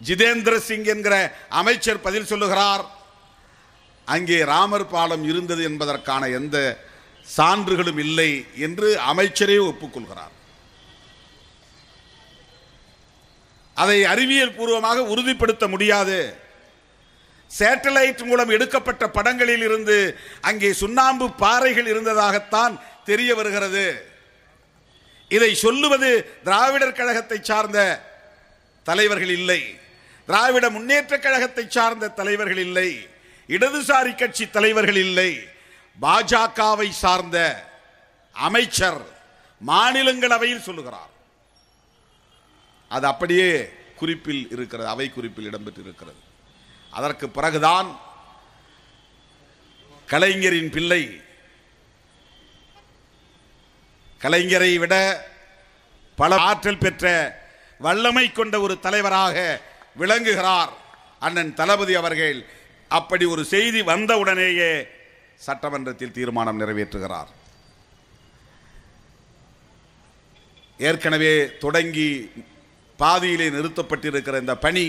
ஜிதேந்திர 0.02 0.56
சிங் 0.68 0.88
என்கிற 0.94 1.16
அமைச்சர் 1.62 2.06
பதில் 2.08 2.30
சொல்லுகிறார் 2.32 2.84
அங்கே 4.14 4.38
ராமர் 4.52 4.92
பாலம் 4.94 5.24
இருந்தது 5.32 5.62
என்பதற்கான 5.70 6.24
எந்த 6.40 6.58
சான்றுகளும் 7.38 8.00
இல்லை 8.06 8.32
என்று 8.66 8.90
அமைச்சரே 9.12 9.58
ஒப்புக்கொள்கிறார். 9.70 10.36
அதை 13.84 13.98
அறிவியல் 14.14 14.56
பூர்வமாக 14.58 15.04
உறுதிப்படுத்த 15.14 15.66
முடியாது. 15.74 16.20
சேட்டலைட் 17.52 18.22
மூலம் 18.30 18.54
எடுக்கப்பட்ட 18.56 19.04
படங்களில் 19.18 19.64
இருந்து 19.68 19.98
அங்கே 20.50 20.70
சுண்ணாம்பு 20.82 21.28
பாறைகள் 21.44 21.90
இருந்ததாகத்தான் 21.94 22.74
தெரிய 23.10 23.30
வருகிறது. 23.40 23.86
இதை 25.38 25.52
சொல்லுவது 25.66 26.10
திராவிடர் 26.48 26.98
கழகத்தை 27.00 27.38
சார்ந்த 27.50 27.80
தலைவர்கள் 28.90 29.34
இல்லை. 29.40 29.62
திராவிட 30.28 30.66
முன்னேற்ற 30.76 31.14
கழகத்தை 31.26 31.66
சார்ந்த 31.78 32.14
தலைவர்கள் 32.20 32.62
இல்லை. 32.68 32.90
இடதுசாரி 33.54 34.12
கட்சி 34.16 34.46
தலைவர்கள் 34.50 35.00
இல்லை. 35.06 35.32
பாஜகவை 36.02 36.90
சார்ந்த 37.04 37.38
அமைச்சர் 38.48 39.02
மாநிலங்களவையில் 39.68 40.68
சொல்லுகிறார். 40.68 41.14
அது 42.96 43.06
அப்படியே 43.12 43.50
குறிப்பில் 44.02 44.44
இருக்கிறது 44.56 44.90
அவை 44.90 45.08
குறிப்பில் 45.10 45.50
இடம்பெற்றிருக்கிறது. 45.52 46.22
அதற்கு 46.98 47.26
பிறகுதான் 47.30 47.90
கலைஞரின் 50.14 50.72
பிள்ளை 50.76 51.04
கலைஞரை 54.24 54.72
விட 54.84 54.96
பல 56.22 56.38
ஆற்றல் 56.50 56.84
பெற்ற 56.86 57.06
வல்லமை 57.86 58.26
கொண்ட 58.32 58.56
ஒரு 58.66 58.76
தலைவராக 58.86 59.36
விளங்குகிறார் 59.96 60.72
அண்ணன் 61.20 61.54
தளபதி 61.60 61.94
அவர்கள். 62.02 62.40
அப்படி 62.90 63.26
ஒரு 63.26 63.44
செய்தி 63.46 63.82
வந்தவுடனேயே 63.82 64.72
சட்டமன்றத்தில் 65.36 66.12
தீர்மானம் 66.12 66.60
நிறைவேற்றுகிறார். 66.62 67.30
ஏற்கனவே 70.78 71.58
தொடங்கி 71.58 72.32
பாதியிலே 73.00 73.50
நிறுத்தப்பட்டிருக்கிற 73.50 74.40
இந்த 74.40 74.56
பணி 74.58 74.86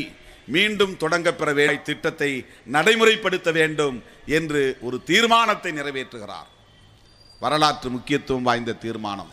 மீண்டும் 0.47 0.95
தொடங்கப்பெற 1.01 1.51
வேலை 1.55 1.83
திட்டத்தை 1.83 2.47
நடைமுறைப்படுத்த 2.73 3.53
வேண்டும் 3.53 4.03
என்று 4.27 4.63
ஒரு 4.81 4.97
தீர்மானத்தை 5.05 5.73
நிறைவேற்றுகிறார். 5.73 6.49
வரலாற்று 7.41 7.91
முக்கியத்துவம் 7.91 8.43
வாய்ந்த 8.43 8.73
தீர்மானம். 8.73 9.33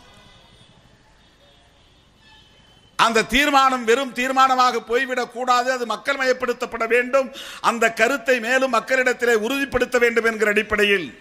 அந்த 2.98 3.24
தீர்மானம் 3.24 3.84
வெறும் 3.84 4.14
தீர்மானமாக 4.14 4.78
போய்விடக் 4.88 5.30
கூடாது. 5.30 5.70
அது 5.70 5.86
மக்கள் 5.86 6.16
மயப்படுத்தப்பட 6.16 6.86
வேண்டும். 6.88 7.32
அந்த 7.60 7.92
கருத்தை 7.92 8.40
மேலும் 8.40 8.72
மக்களிடத்திலே 8.72 9.34
உறுதிப்படுத்த 9.34 9.98
வேண்டும் 9.98 10.24
என்கிற 10.24 10.50
அடிப்படையில் 10.50 11.18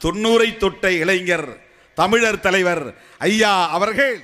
தொண்ணூரை 0.00 0.56
தொட்ட 0.56 0.92
இளைஞர் 0.92 1.48
தமிழர் 1.94 2.40
தலைவர் 2.40 2.94
ஐயா 3.18 3.68
அவர்கள் 3.68 4.22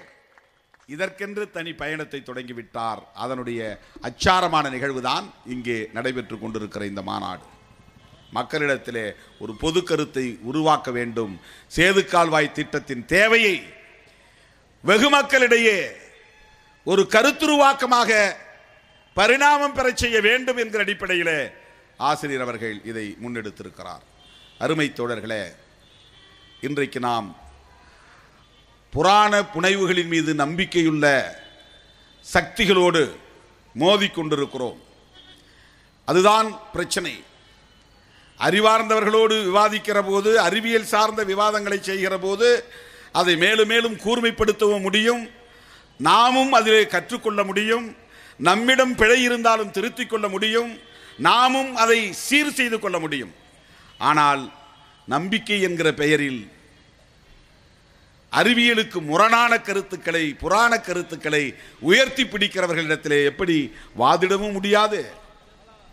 இதற்கென்று 0.87 1.50
தனி 1.50 1.72
பயணத்தை 1.72 2.22
தொடங்கிவிட்டார். 2.24 3.00
அதனுடைய 3.14 3.79
அச்சாரமான 4.00 4.70
நிகழ்வுதான் 4.70 5.31
இங்கே 5.46 5.88
நடைபெற்று 5.92 6.38
கொண்டிருக்கிற 6.38 6.87
இந்த 6.87 7.03
மாநாடு. 7.03 7.44
மக்களிடத்திலே 8.35 9.12
ஒரு 9.38 9.55
பொது 9.55 9.83
கருத்தை 9.83 10.38
உருவாக்க 10.42 10.90
வேண்டும். 10.90 11.40
சேது 11.77 12.05
கால்வாய் 12.05 12.53
திட்டத்தின் 12.53 13.07
தேவையை 13.07 13.62
வெகு 14.83 15.09
மக்களிடையே 15.11 16.03
ஒரு 16.85 17.03
கருத்துருவாக்கமாக 17.11 18.11
பரிணாமம் 19.14 19.73
பெறச் 19.73 19.97
செய்ய 19.97 20.20
வேண்டும் 20.20 20.57
என்கிற 20.57 20.83
அடிப்படையில் 20.83 21.37
ஆசிரியர் 21.97 22.40
அவர்கள் 22.40 22.81
இதை 22.85 23.16
முன்னெடுத்திருக்கிறார். 23.23 24.03
அருமை 24.59 24.92
தோழர்களே 24.97 25.44
இன்றைக்கு 26.61 27.01
நாம் 27.01 27.37
புராண 28.90 29.42
புனைவுகளின் 29.55 30.11
மீது 30.14 30.35
நம்பிக்கையுள்ள 30.35 31.07
சக்திகளோடு 32.33 33.03
மோதிக்கொண்டிருக்கிறோம் 33.79 34.81
அதுதான் 36.05 36.49
பிரச்சனை. 36.73 37.14
அறிவார்ந்தவர்களோடு 38.38 39.37
விவாதிக்கிற 39.49 39.99
போது 40.11 40.40
அறிவியல் 40.40 40.90
சார்ந்த 40.92 41.25
விவாதங்களை 41.25 41.79
செய்கிற 41.83 42.18
போது 42.18 42.64
அதை 43.12 43.37
மேலும் 43.37 43.66
மேலும் 43.66 43.97
கூர்மைப்படுத்தவும் 44.05 44.87
முடியும். 44.88 45.42
நாமும் 45.98 46.52
அதிலே 46.52 46.87
கற்றுக்கொள்ள 46.87 47.44
முடியும். 47.44 47.96
நம்மிடம் 48.37 48.94
பிழை 48.94 49.22
இருந்தாலும் 49.22 49.70
திருத்திக் 49.70 50.11
கொள்ள 50.11 50.28
முடியும். 50.28 50.78
நாமும் 51.16 51.76
அதை 51.76 52.12
சீர் 52.12 52.52
செய்து 52.52 52.80
கொள்ள 52.80 52.98
முடியும். 52.98 53.35
ஆனால் 53.98 54.52
நம்பிக்கை 55.07 55.61
என்கிற 55.61 55.92
பெயரில் 55.92 56.52
அறிவியலுக்கு 58.33 59.00
முரணான 59.00 59.61
கருத்துக்களை 59.61 60.35
புராண 60.35 60.80
கருத்துக்களை 60.80 61.54
உயர்த்தி 61.78 62.24
பிடிக்கிறவர்களிடத்திலே 62.24 63.24
எப்படி 63.24 63.74
வாதிடவும் 63.98 64.52
முடியாது. 64.52 65.12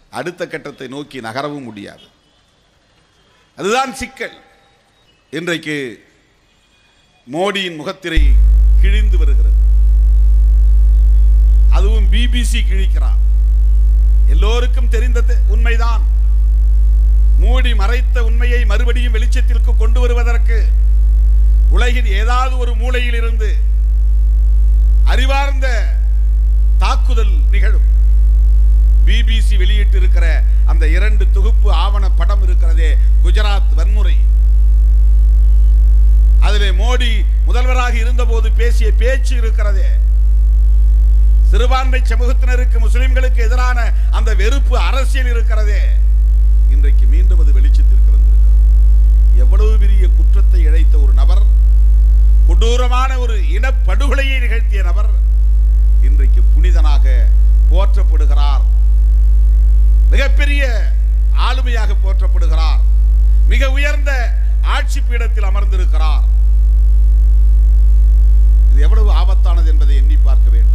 அடுத்த 0.09 0.47
கட்டத்தை 0.47 0.87
நோக்கி 0.87 1.19
நகரவும் 1.19 1.63
முடியாது. 1.63 2.01
அதுதான் 3.55 3.93
சிக்கல். 3.93 4.41
இன்றைக்கு 5.29 6.05
மோடியின் 7.31 7.75
முகத்திரை 7.75 8.21
கிழிந்து 8.81 9.17
வருகிறது. 9.17 9.50
அதுவும் 11.71 12.11
பிபிசி 12.11 12.61
கிழிக்கிறார். 12.69 13.19
எல்லோருக்கும் 14.27 14.89
தெரிந்தது 14.89 15.37
உண்மைதான். 15.47 16.03
மூடி 17.37 17.75
மறைத்த 17.75 18.23
உண்மையை 18.23 18.65
மறுபடியும் 18.65 19.13
வெளிச்சத்திற்கு 19.13 19.77
கொண்டு 19.77 19.99
வருவதற்கு 19.99 20.67
உலகின் 21.69 22.05
ஏதாவது 22.05 22.57
ஒரு 22.57 22.75
மூலையில் 22.75 23.13
இருந்து 23.13 23.55
அறிவார்ந்த 25.03 25.97
தாக்குதல் 26.77 27.31
நிகழும். 27.51 27.89
பிபிசி 29.05 29.57
வெளியிட்டு 29.57 29.97
இருக்கிற 29.97 30.43
அந்த 30.65 30.87
இரண்டு 30.87 31.31
தொகுப்பு 31.31 31.71
ஆவண 31.73 32.09
படம் 32.09 32.43
இருக்கிறதே 32.43 32.97
குஜராத் 33.23 33.73
வன்முறை. 33.75 34.15
அதிலே 36.39 36.69
மோடி 36.69 37.25
முதல்வராக 37.45 37.95
இருந்தபோது 37.95 38.51
பேசிய 38.51 38.91
பேச்சு 38.91 39.37
இருக்கிறதே. 39.37 39.87
சிறுபான்மை 41.51 41.99
சமூகத்தினருக்கு 42.09 42.77
முஸ்லிம்களுக்கு 42.83 43.39
எதிரான 43.45 43.79
அந்த 44.17 44.29
வெறுப்பு 44.41 44.75
அரசியல் 44.89 45.29
இருக்கிறதே. 45.31 45.81
இன்றைக்கு 46.73 47.05
மீண்டும் 47.13 47.41
அது 47.43 47.51
வெளிச்சத்திற்கு 47.57 48.13
வந்திருக்கிறது. 48.13 48.59
எவ்வளவு 49.43 49.73
பெரிய 49.83 50.03
குற்றத்தை 50.17 50.61
இழைத்த 50.67 50.95
ஒரு 50.97 51.13
நபர் 51.13 51.43
கொடூரமான 52.47 53.17
ஒரு 53.23 53.35
இனப்படுகொலையை 53.57 54.37
நிகழ்த்திய 54.45 54.83
நபர் 54.89 55.11
இன்றைக்கு 56.09 56.41
புனிதனாக 56.53 57.27
போற்றப்படுகிறார். 57.71 58.65
மிகப்பெரிய 60.09 60.63
ஆளுமையாக 61.47 61.95
போற்றப்படுகிறார். 62.05 62.81
மிக 63.53 63.71
உயர்ந்த 63.77 64.11
ஆட்சி 64.75 64.99
பீடத்தில் 65.01 65.49
அமர்ந்திருக்கிறார். 65.51 66.25
இது 68.71 68.81
எவ்வளவு 68.87 69.11
ஆபத்தானது 69.21 69.71
என்பதை 69.73 69.95
எண்ணி 69.95 70.17
பார்க்க 70.17 70.49
வேண்டும். 70.49 70.70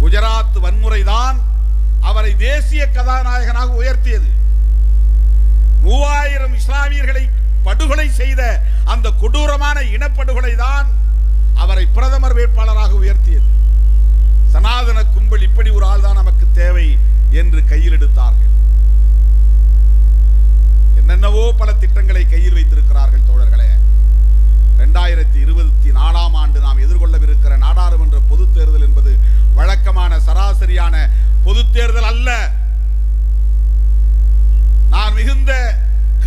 குஜராத் 0.00 0.58
வன்முறைதான் 0.62 1.36
அவரை 2.00 2.36
தேசிய 2.36 2.88
கதாநாயகனாக 2.88 3.82
உயர்த்தியது. 3.82 4.30
மூவாயிரம் 5.80 6.54
இஸ்லாமியர்களை 6.54 7.28
படுகொலை 7.62 8.08
செய்த 8.10 8.62
அந்த 8.84 9.10
கொடூரமான 9.10 9.80
இனப்படுகொலை 9.80 10.56
தான் 10.56 10.86
அவரை 11.54 11.86
பிரதமர் 11.86 12.36
வேட்பாளராக 12.36 12.92
உயர்த்தியது. 13.02 13.48
சனாதன 14.48 15.04
கும்பல் 15.04 15.42
இப்படி 15.42 15.70
ஒரு 15.70 15.86
ஆள் 15.86 16.00
தான் 16.00 16.14
நமக்கு 16.14 16.46
தேவை 16.52 16.98
என்று 17.30 17.64
கையில் 17.64 17.92
எடுத்தார்கள். 17.92 18.52
என்னென்னவோ 20.96 21.52
பல 21.52 21.72
திட்டங்களை 21.72 22.28
கையில் 22.28 22.52
வைத்திருக்கிறார்கள் 22.52 23.26
தோழர்களே. 23.30 23.70
இரண்டாயிரத்தி 24.78 25.40
இருபத்தி 25.40 25.90
நாலாம் 25.90 26.32
ஆண்டு 26.32 26.60
நாம் 26.60 26.78
எதிர்கொள்ளவிருக்கிற 26.78 27.56
நாடாளுமன்ற 27.56 28.18
பொதுத் 28.28 28.54
தேர்தல் 28.54 28.80
என்பது 28.80 29.18
வழக்கமான 29.56 30.12
சராசரியான 30.26 30.94
பொது 31.44 31.62
தேர்தல் 31.76 32.10
அல்ல. 32.12 32.28
நான் 34.92 35.16
மிகுந்த 35.18 35.52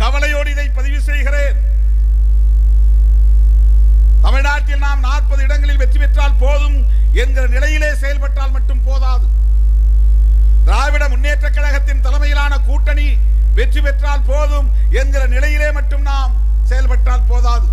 கவலையோடு 0.00 0.50
இதை 0.54 0.66
பதிவு 0.78 1.00
செய்கிறேன். 1.08 1.58
தமிழ்நாட்டில் 4.24 4.84
நாம் 4.86 5.06
நாற்பது 5.08 5.42
இடங்களில் 5.46 5.80
வெற்றி 5.82 5.98
பெற்றால் 5.98 6.38
போதும் 6.44 6.78
என்கிற 7.22 7.44
நிலையிலே 7.54 7.90
செயல்பட்டால் 8.02 8.54
மட்டும் 8.56 8.84
போதாது. 8.88 9.26
திராவிட 10.66 11.04
முன்னேற்ற 11.08 11.46
கழகத்தின் 11.50 12.04
தலைமையிலான 12.06 12.54
கூட்டணி 12.68 13.08
வெற்றி 13.58 13.80
பெற்றால் 13.80 14.26
போதும் 14.30 14.68
என்கிற 15.00 15.22
நிலையிலே 15.34 15.68
மட்டும் 15.78 16.04
நாம் 16.10 16.34
செயல்பட்டால் 16.70 17.28
போதாது. 17.30 17.68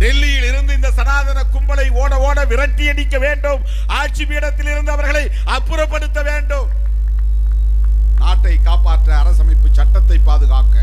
டெல்லியில் 0.00 0.46
இருந்து 0.50 0.72
இந்த 0.78 0.90
சனாதன 0.98 1.38
கும்பலை 1.54 1.86
ஓட 2.02 2.12
ஓட 2.26 2.38
விரட்டி 2.50 2.84
அடிக்க 2.90 3.16
வேண்டும். 3.24 3.62
ஆட்சி 4.00 4.24
பீடத்தில் 4.30 4.70
இருந்து 4.74 4.92
அவர்களை 4.94 5.24
அப்புறப்படுத்த 5.56 6.20
வேண்டும். 6.30 6.68
நாட்டை 8.22 8.54
காப்பாற்ற 8.68 9.10
அரசமைப்பு 9.22 9.68
சட்டத்தை 9.78 10.18
பாதுகாக்க 10.28 10.76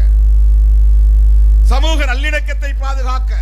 சமூக 1.72 2.06
நல்லிணக்கத்தை 2.12 2.72
பாதுகாக்க 2.84 3.34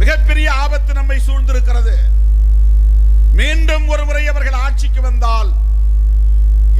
மிகப்பெரிய 0.00 0.46
ஆபத்து 0.62 0.92
நம்மை 0.98 1.18
சூழ்ந்திருக்கிறது. 1.26 1.96
மீண்டும் 3.40 3.86
ஒரு 3.92 4.02
முறை 4.08 4.24
அவர்கள் 4.30 4.62
ஆட்சிக்கு 4.64 5.00
வந்தால் 5.08 5.52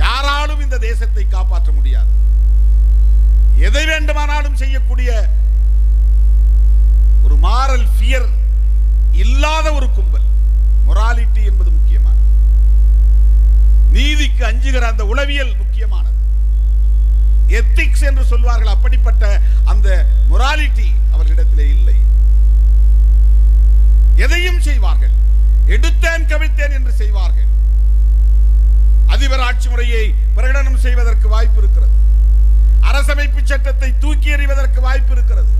யாராலும் 0.02 0.64
இந்த 0.66 0.76
தேசத்தை 0.88 1.24
காப்பாற்ற 1.36 1.70
முடியாது. 1.78 2.10
எதை 3.56 3.86
வேண்டுமானாலும் 3.86 4.56
செய்யக்கூடிய 4.56 5.28
ஒரு 7.22 7.34
மாரல் 7.34 7.86
ஃபியர் 7.98 8.28
இல்லாத 9.12 9.72
ஒரு 9.72 9.90
கும்பல். 9.90 10.20
மொராலிட்டி 10.88 11.44
என்பது 11.44 11.70
முக்கியமானது. 11.70 12.20
நீதிக்கு 13.90 14.44
அஞ்சுகிற 14.44 14.86
அந்த 14.86 15.06
உளவியல் 15.06 15.56
முக்கியமானது. 15.56 16.10
எத்திக்ஸ் 17.48 18.02
என்று 18.02 18.24
சொல்வார்கள் 18.24 18.66
அப்படிப்பட்ட 18.66 19.40
அந்த 19.64 20.06
மொராலிட்டி 20.30 20.90
அவர்களிடத்திலே 21.12 21.68
இல்லை. 21.68 21.94
எதையும் 24.16 24.60
செய்வார்கள். 24.60 25.10
எடுத்தேன் 25.66 26.26
கவிழ்த்தேன் 26.28 26.72
என்று 26.72 26.92
செய்வார்கள். 26.92 27.46
அதிபர் 29.06 29.40
ஆட்சி 29.40 29.68
முறையை 29.68 30.14
பிரகடனம் 30.36 30.76
செய்வதற்கு 30.76 31.28
வாய்ப்பு 31.28 31.58
இருக்கிறது. 31.58 31.90
அரசமைப்பு 32.88 33.40
சட்டத்தை 33.50 33.90
தூக்கி 34.04 34.28
எறிவதற்கு 34.36 34.80
வாய்ப்பு 34.86 35.12
இருக்கிறது. 35.16 35.50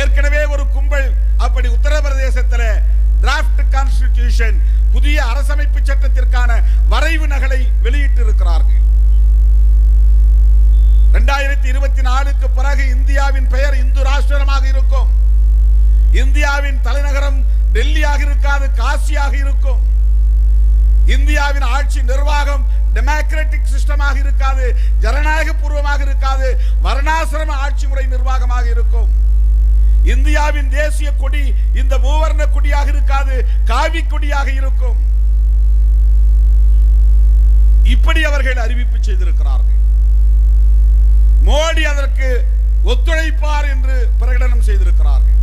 ஏற்கனவே 0.00 0.42
ஒரு 0.54 0.64
கும்பல் 0.74 1.08
அப்படி 1.44 1.68
உத்தரப்பிரதேசத்தில் 1.76 2.68
டிராப்ட் 3.22 3.62
கான்ஸ்டிடியூஷன் 3.74 4.58
புதிய 4.94 5.16
அரசமைப்பு 5.32 5.80
சட்டத்திற்கான 5.88 6.50
வரைவு 6.92 7.26
நகலை 7.32 7.60
வெளியிட்டு 7.84 8.20
இருக்கிறார்கள் 8.26 8.78
இரண்டாயிரத்தி 11.12 11.66
இருபத்தி 11.72 12.02
நாலுக்கு 12.08 12.46
பிறகு 12.58 12.82
இந்தியாவின் 12.96 13.48
பெயர் 13.54 13.76
இந்து 13.82 14.00
ராஷ்டிரமாக 14.08 14.64
இருக்கும். 14.72 15.08
இந்தியாவின் 16.22 16.78
தலைநகரம் 16.86 17.38
டெல்லியாக 17.74 18.20
இருக்காது 18.26 18.66
காசியாக 18.80 19.34
இருக்கும். 19.42 19.82
இந்தியாவின் 21.16 21.66
ஆட்சி 21.76 22.00
நிர்வாகம் 22.10 22.64
டெமோக்ராட்டிக் 22.94 23.72
சிஸ்டமாக 23.74 24.16
இருக்காது 24.18 24.76
ஜனநாயக 25.00 25.52
பூர்வமாக 25.52 26.02
இருக்காது 26.02 26.60
வர்ணாசிரம 26.84 27.50
ஆட்சி 27.64 27.86
முறை 27.86 28.06
நிர்வாகமாக 28.06 28.68
இருக்கும். 28.68 29.10
இந்தியாவின் 30.04 30.70
தேசிய 30.70 31.12
கொடி 31.12 31.54
இந்த 31.74 31.98
மூவர்ண 31.98 32.42
கொடியாக 32.50 32.88
இருக்காது 32.88 33.48
காவி 33.64 34.02
கொடியாக 34.02 34.52
இருக்கும். 34.52 34.98
இப்படி 37.82 38.24
அவர்கள் 38.24 38.56
அறிவிப்பு 38.56 38.98
செய்திருக்கிறார்கள். 39.00 39.78
மோடி 41.44 41.82
அதற்கு 41.82 42.28
ஒத்துழைப்பார் 42.84 43.68
என்று 43.68 44.10
பிரகடனம் 44.20 44.66
செய்திருக்கிறார்கள். 44.68 45.36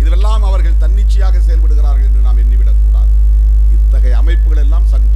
இதுவெல்லாம் 0.00 0.44
அவர்கள் 0.50 0.78
தன்னிச்சையாக 0.78 1.38
செயல்படுகிறார்கள் 1.38 2.06
என்று 2.08 2.20
நாம் 2.20 2.38
எண்ணிவிடக் 2.38 2.82
கூடாது 2.84 3.12
இத்தகைய 3.72 4.16
அமைப்புகள் 4.16 4.62
எல்லாம் 4.64 4.86
சங் 4.92 5.10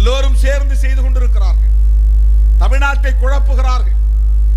எல்லோரும் 0.00 0.36
சேர்ந்து 0.42 0.76
செய்து 0.76 1.00
கொண்டிருக்கிறார்கள். 1.02 1.72
தமிழ்நாட்டை 2.60 3.10
குழப்புகிறார்கள். 3.22 3.96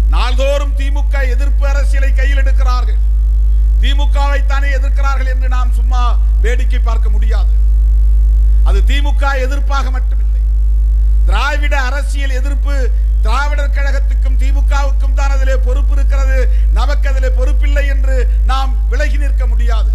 நாள்தோறும் 0.10 0.76
திமுக 0.78 1.16
எதிர்ப்பு 1.30 1.68
அரசியலை 1.68 2.14
கையில் 2.14 2.38
எடுக்கிறார்கள். 2.38 3.00
திமுகவை 3.82 4.46
தானே 4.46 4.70
எதிர்க்கிறார்கள் 4.78 5.32
என்று 5.34 5.48
நாம் 5.48 5.74
சும்மா 5.74 6.04
வேடிக்கை 6.42 6.80
பார்க்க 6.80 7.10
முடியாது. 7.10 7.52
அது 8.64 8.82
திமுக 8.82 9.24
எதிர்ப்பாக 9.46 9.92
மட்டுமில்லை. 9.96 10.42
திராவிட 11.26 11.82
அரசியல் 11.82 12.38
எதிர்ப்பு 12.40 12.76
திராவிடர் 13.22 13.76
கழகத்துக்கும் 13.78 14.40
திமுகவுக்கும் 14.44 15.18
தான் 15.20 15.30
அதிலே 15.30 15.58
பொறுப்பு 15.68 15.96
இருக்கிறது. 15.96 16.40
நமக்கு 16.74 17.10
அதிலே 17.10 17.32
பொறுப்பில்லை 17.40 17.86
என்று 17.88 18.16
நாம் 18.46 18.78
விலகி 18.90 19.18
நிற்க 19.18 19.48
முடியாது. 19.48 19.92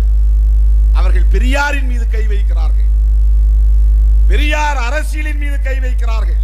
அவர்கள் 0.93 1.33
பெரியாரின் 1.37 1.87
மீது 1.87 2.07
கை 2.09 2.27
வைக்கிறார்கள். 2.27 2.88
பெரியார் 4.29 4.77
அரசியலின் 4.77 5.39
மீது 5.39 5.63
கை 5.63 5.79
வைக்கிறார்கள். 5.79 6.41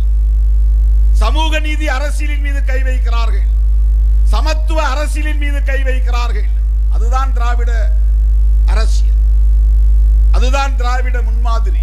சமூக 1.12 1.58
நீதி 1.58 1.88
அரசியலின் 1.88 2.40
மீது 2.40 2.64
கை 2.64 2.82
வைக்கிறார்கள். 2.82 3.46
சமத்துவ 4.24 4.86
அரசியலின் 4.86 5.36
மீது 5.36 5.64
கை 5.64 5.82
வைக்கிறார்கள். 5.82 6.48
அதுதான் 6.90 7.32
திராவிட 7.32 7.92
அரசியல். 8.66 9.20
அதுதான் 10.32 10.76
திராவிட 10.76 11.22
முன்மாதிரி. 11.22 11.78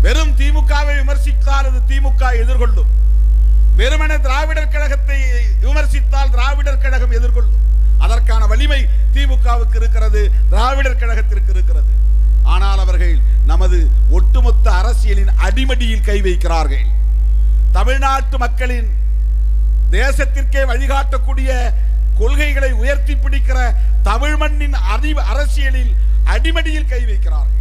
வெறும் 0.00 0.36
திமுகவை 0.36 0.94
விமர்சித்தால் 1.00 1.66
அது 1.70 1.80
திமுக 1.88 2.32
எதிர்கொள்ளும். 2.42 2.90
வெறுமன 3.76 4.20
திராவிடர் 4.20 4.68
கழகத்தை 4.68 5.20
விமர்சித்தால் 5.60 6.30
திராவிடர் 6.30 6.78
கழகம் 6.78 7.12
எதிர்கொள்ளும். 7.12 7.64
அதற்கான 7.98 8.46
வலிமை 8.46 8.86
திமுகவுக்கு 9.14 9.76
இருக்கிறது 9.76 10.30
திராவிடர் 10.50 10.96
கழகத்திற்கு 10.96 11.50
இருக்கிறது. 11.50 12.04
ஆனால் 12.54 12.78
அவர்கள் 12.78 13.16
நமது 13.44 13.78
ஒட்டுமொத்த 14.10 14.66
அரசியலின் 14.70 15.32
அடிமடியில் 15.46 16.06
கை 16.08 16.20
வைக்கிறார்கள். 16.20 16.86
தமிழ்நாட்டு 17.72 18.38
மக்களின் 18.38 18.88
தேசத்திற்கே 19.90 20.62
வழிகாட்டக்கூடிய 20.70 21.50
கொள்கைகளை 22.18 22.70
உயர்த்தி 22.72 23.14
பிடிக்கிற 23.14 23.58
தமிழ் 24.02 24.36
மண்ணின் 24.36 24.76
அறிவு 24.94 25.22
அரசியலில் 25.32 25.92
அடிமடியில் 26.24 26.90
கை 26.92 27.02
வைக்கிறார்கள். 27.04 27.54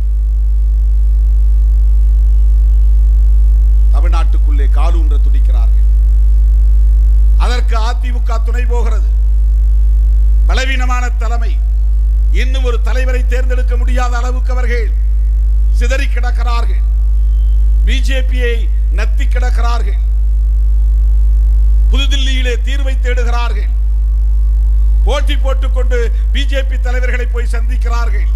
தமிழ்நாட்டுக்குள்ளே 3.96 4.68
காலூன்ற 4.78 5.16
துடிக்கிறார்கள். 5.26 5.84
அதற்கு 7.38 7.76
அதிமுக 7.90 8.44
துணை 8.44 8.66
போகிறது. 8.66 9.10
பலவீனமான 10.48 11.10
தலைமை 11.10 11.52
இன்னும் 12.36 12.64
ஒரு 12.64 12.82
தலைவரை 12.82 13.28
தேர்ந்தெடுக்க 13.28 13.78
முடியாத 13.78 14.18
அளவுக்கு 14.18 14.52
அவர்கள் 14.52 14.92
சிதறி 15.72 16.06
கிடக்கிறார்கள். 16.06 16.82
பிஜேபியை 17.86 18.70
நத்தி 18.96 19.26
கிடக்கிறார்கள். 19.26 20.00
புதுதில்லியிலே 21.92 22.56
தீர்வை 22.66 22.98
தேடுகிறார்கள். 23.02 23.70
போட்டி 25.04 25.38
போட்டுக் 25.38 25.74
கொண்டு 25.74 26.12
பிஜேபி 26.34 26.80
தலைவர்களை 26.80 27.26
போய் 27.26 27.48
சந்திக்கிறார்கள். 27.52 28.28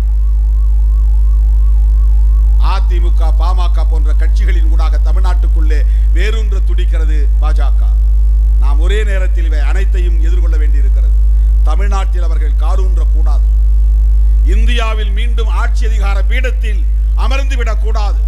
அதிமுக 2.63 3.33
பாமக 3.39 3.85
போன்ற 3.89 4.13
கட்சிகளின் 4.13 4.69
ஊடாக 4.69 4.99
தமிழ்நாட்டுக்குள்ளே 5.03 5.81
வேறொன்று 6.13 6.63
துடிக்கிறது 6.65 7.27
பாஜக. 7.41 7.91
நாம் 8.59 8.79
ஒரே 8.79 9.03
நேரத்தில் 9.03 9.45
இவை 9.45 9.59
அனைத்தையும் 9.59 10.21
எதிர்கொள்ள 10.21 10.57
வேண்டியிருக்கிறது. 10.57 11.13
தமிழ்நாட்டில் 11.63 12.23
அவர்கள் 12.23 12.59
காரூன்ற 12.59 13.03
கூடாது. 13.13 13.57
இந்தியாவில் 14.45 15.11
மீண்டும் 15.11 15.47
ஆட்சி 15.47 15.85
அதிகார 15.85 16.23
பீடத்தில் 16.23 16.81
அமர்ந்து 17.15 17.57
விடக்கூடாது. 17.57 18.19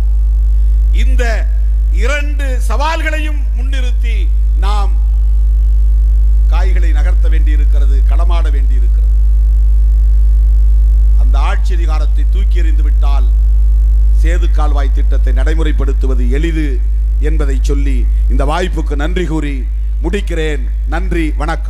இந்த 0.91 1.47
இரண்டு 1.91 2.61
சவால்களையும் 2.67 3.41
முன்னிறுத்தி 3.57 4.27
நாம் 4.57 4.91
காய்களை 6.47 6.91
நகர்த்த 6.91 7.29
வேண்டியிருக்கிறது 7.29 8.03
களமாட 8.09 8.51
வேண்டியிருக்கிறது. 8.51 9.09
அந்த 11.17 11.39
ஆட்சி 11.39 11.73
அதிகாரத்தை 11.73 12.25
தூக்கி 12.31 12.57
எறிந்து 12.57 12.83
விட்டால் 12.83 13.27
சேது 14.23 14.51
கால்வாய் 14.51 14.93
திட்டத்தை 14.93 15.33
நடைமுறைப்படுத்துவது 15.33 16.29
எளிது 16.29 16.79
என்பதை 17.19 17.59
சொல்லி 17.61 18.05
இந்த 18.29 18.45
வாய்ப்புக்கு 18.45 18.95
நன்றி 18.95 19.25
கூறி 19.25 19.65
முடிக்கிறேன். 20.03 20.63
நன்றி 20.87 21.31
வணக்கம். 21.31 21.60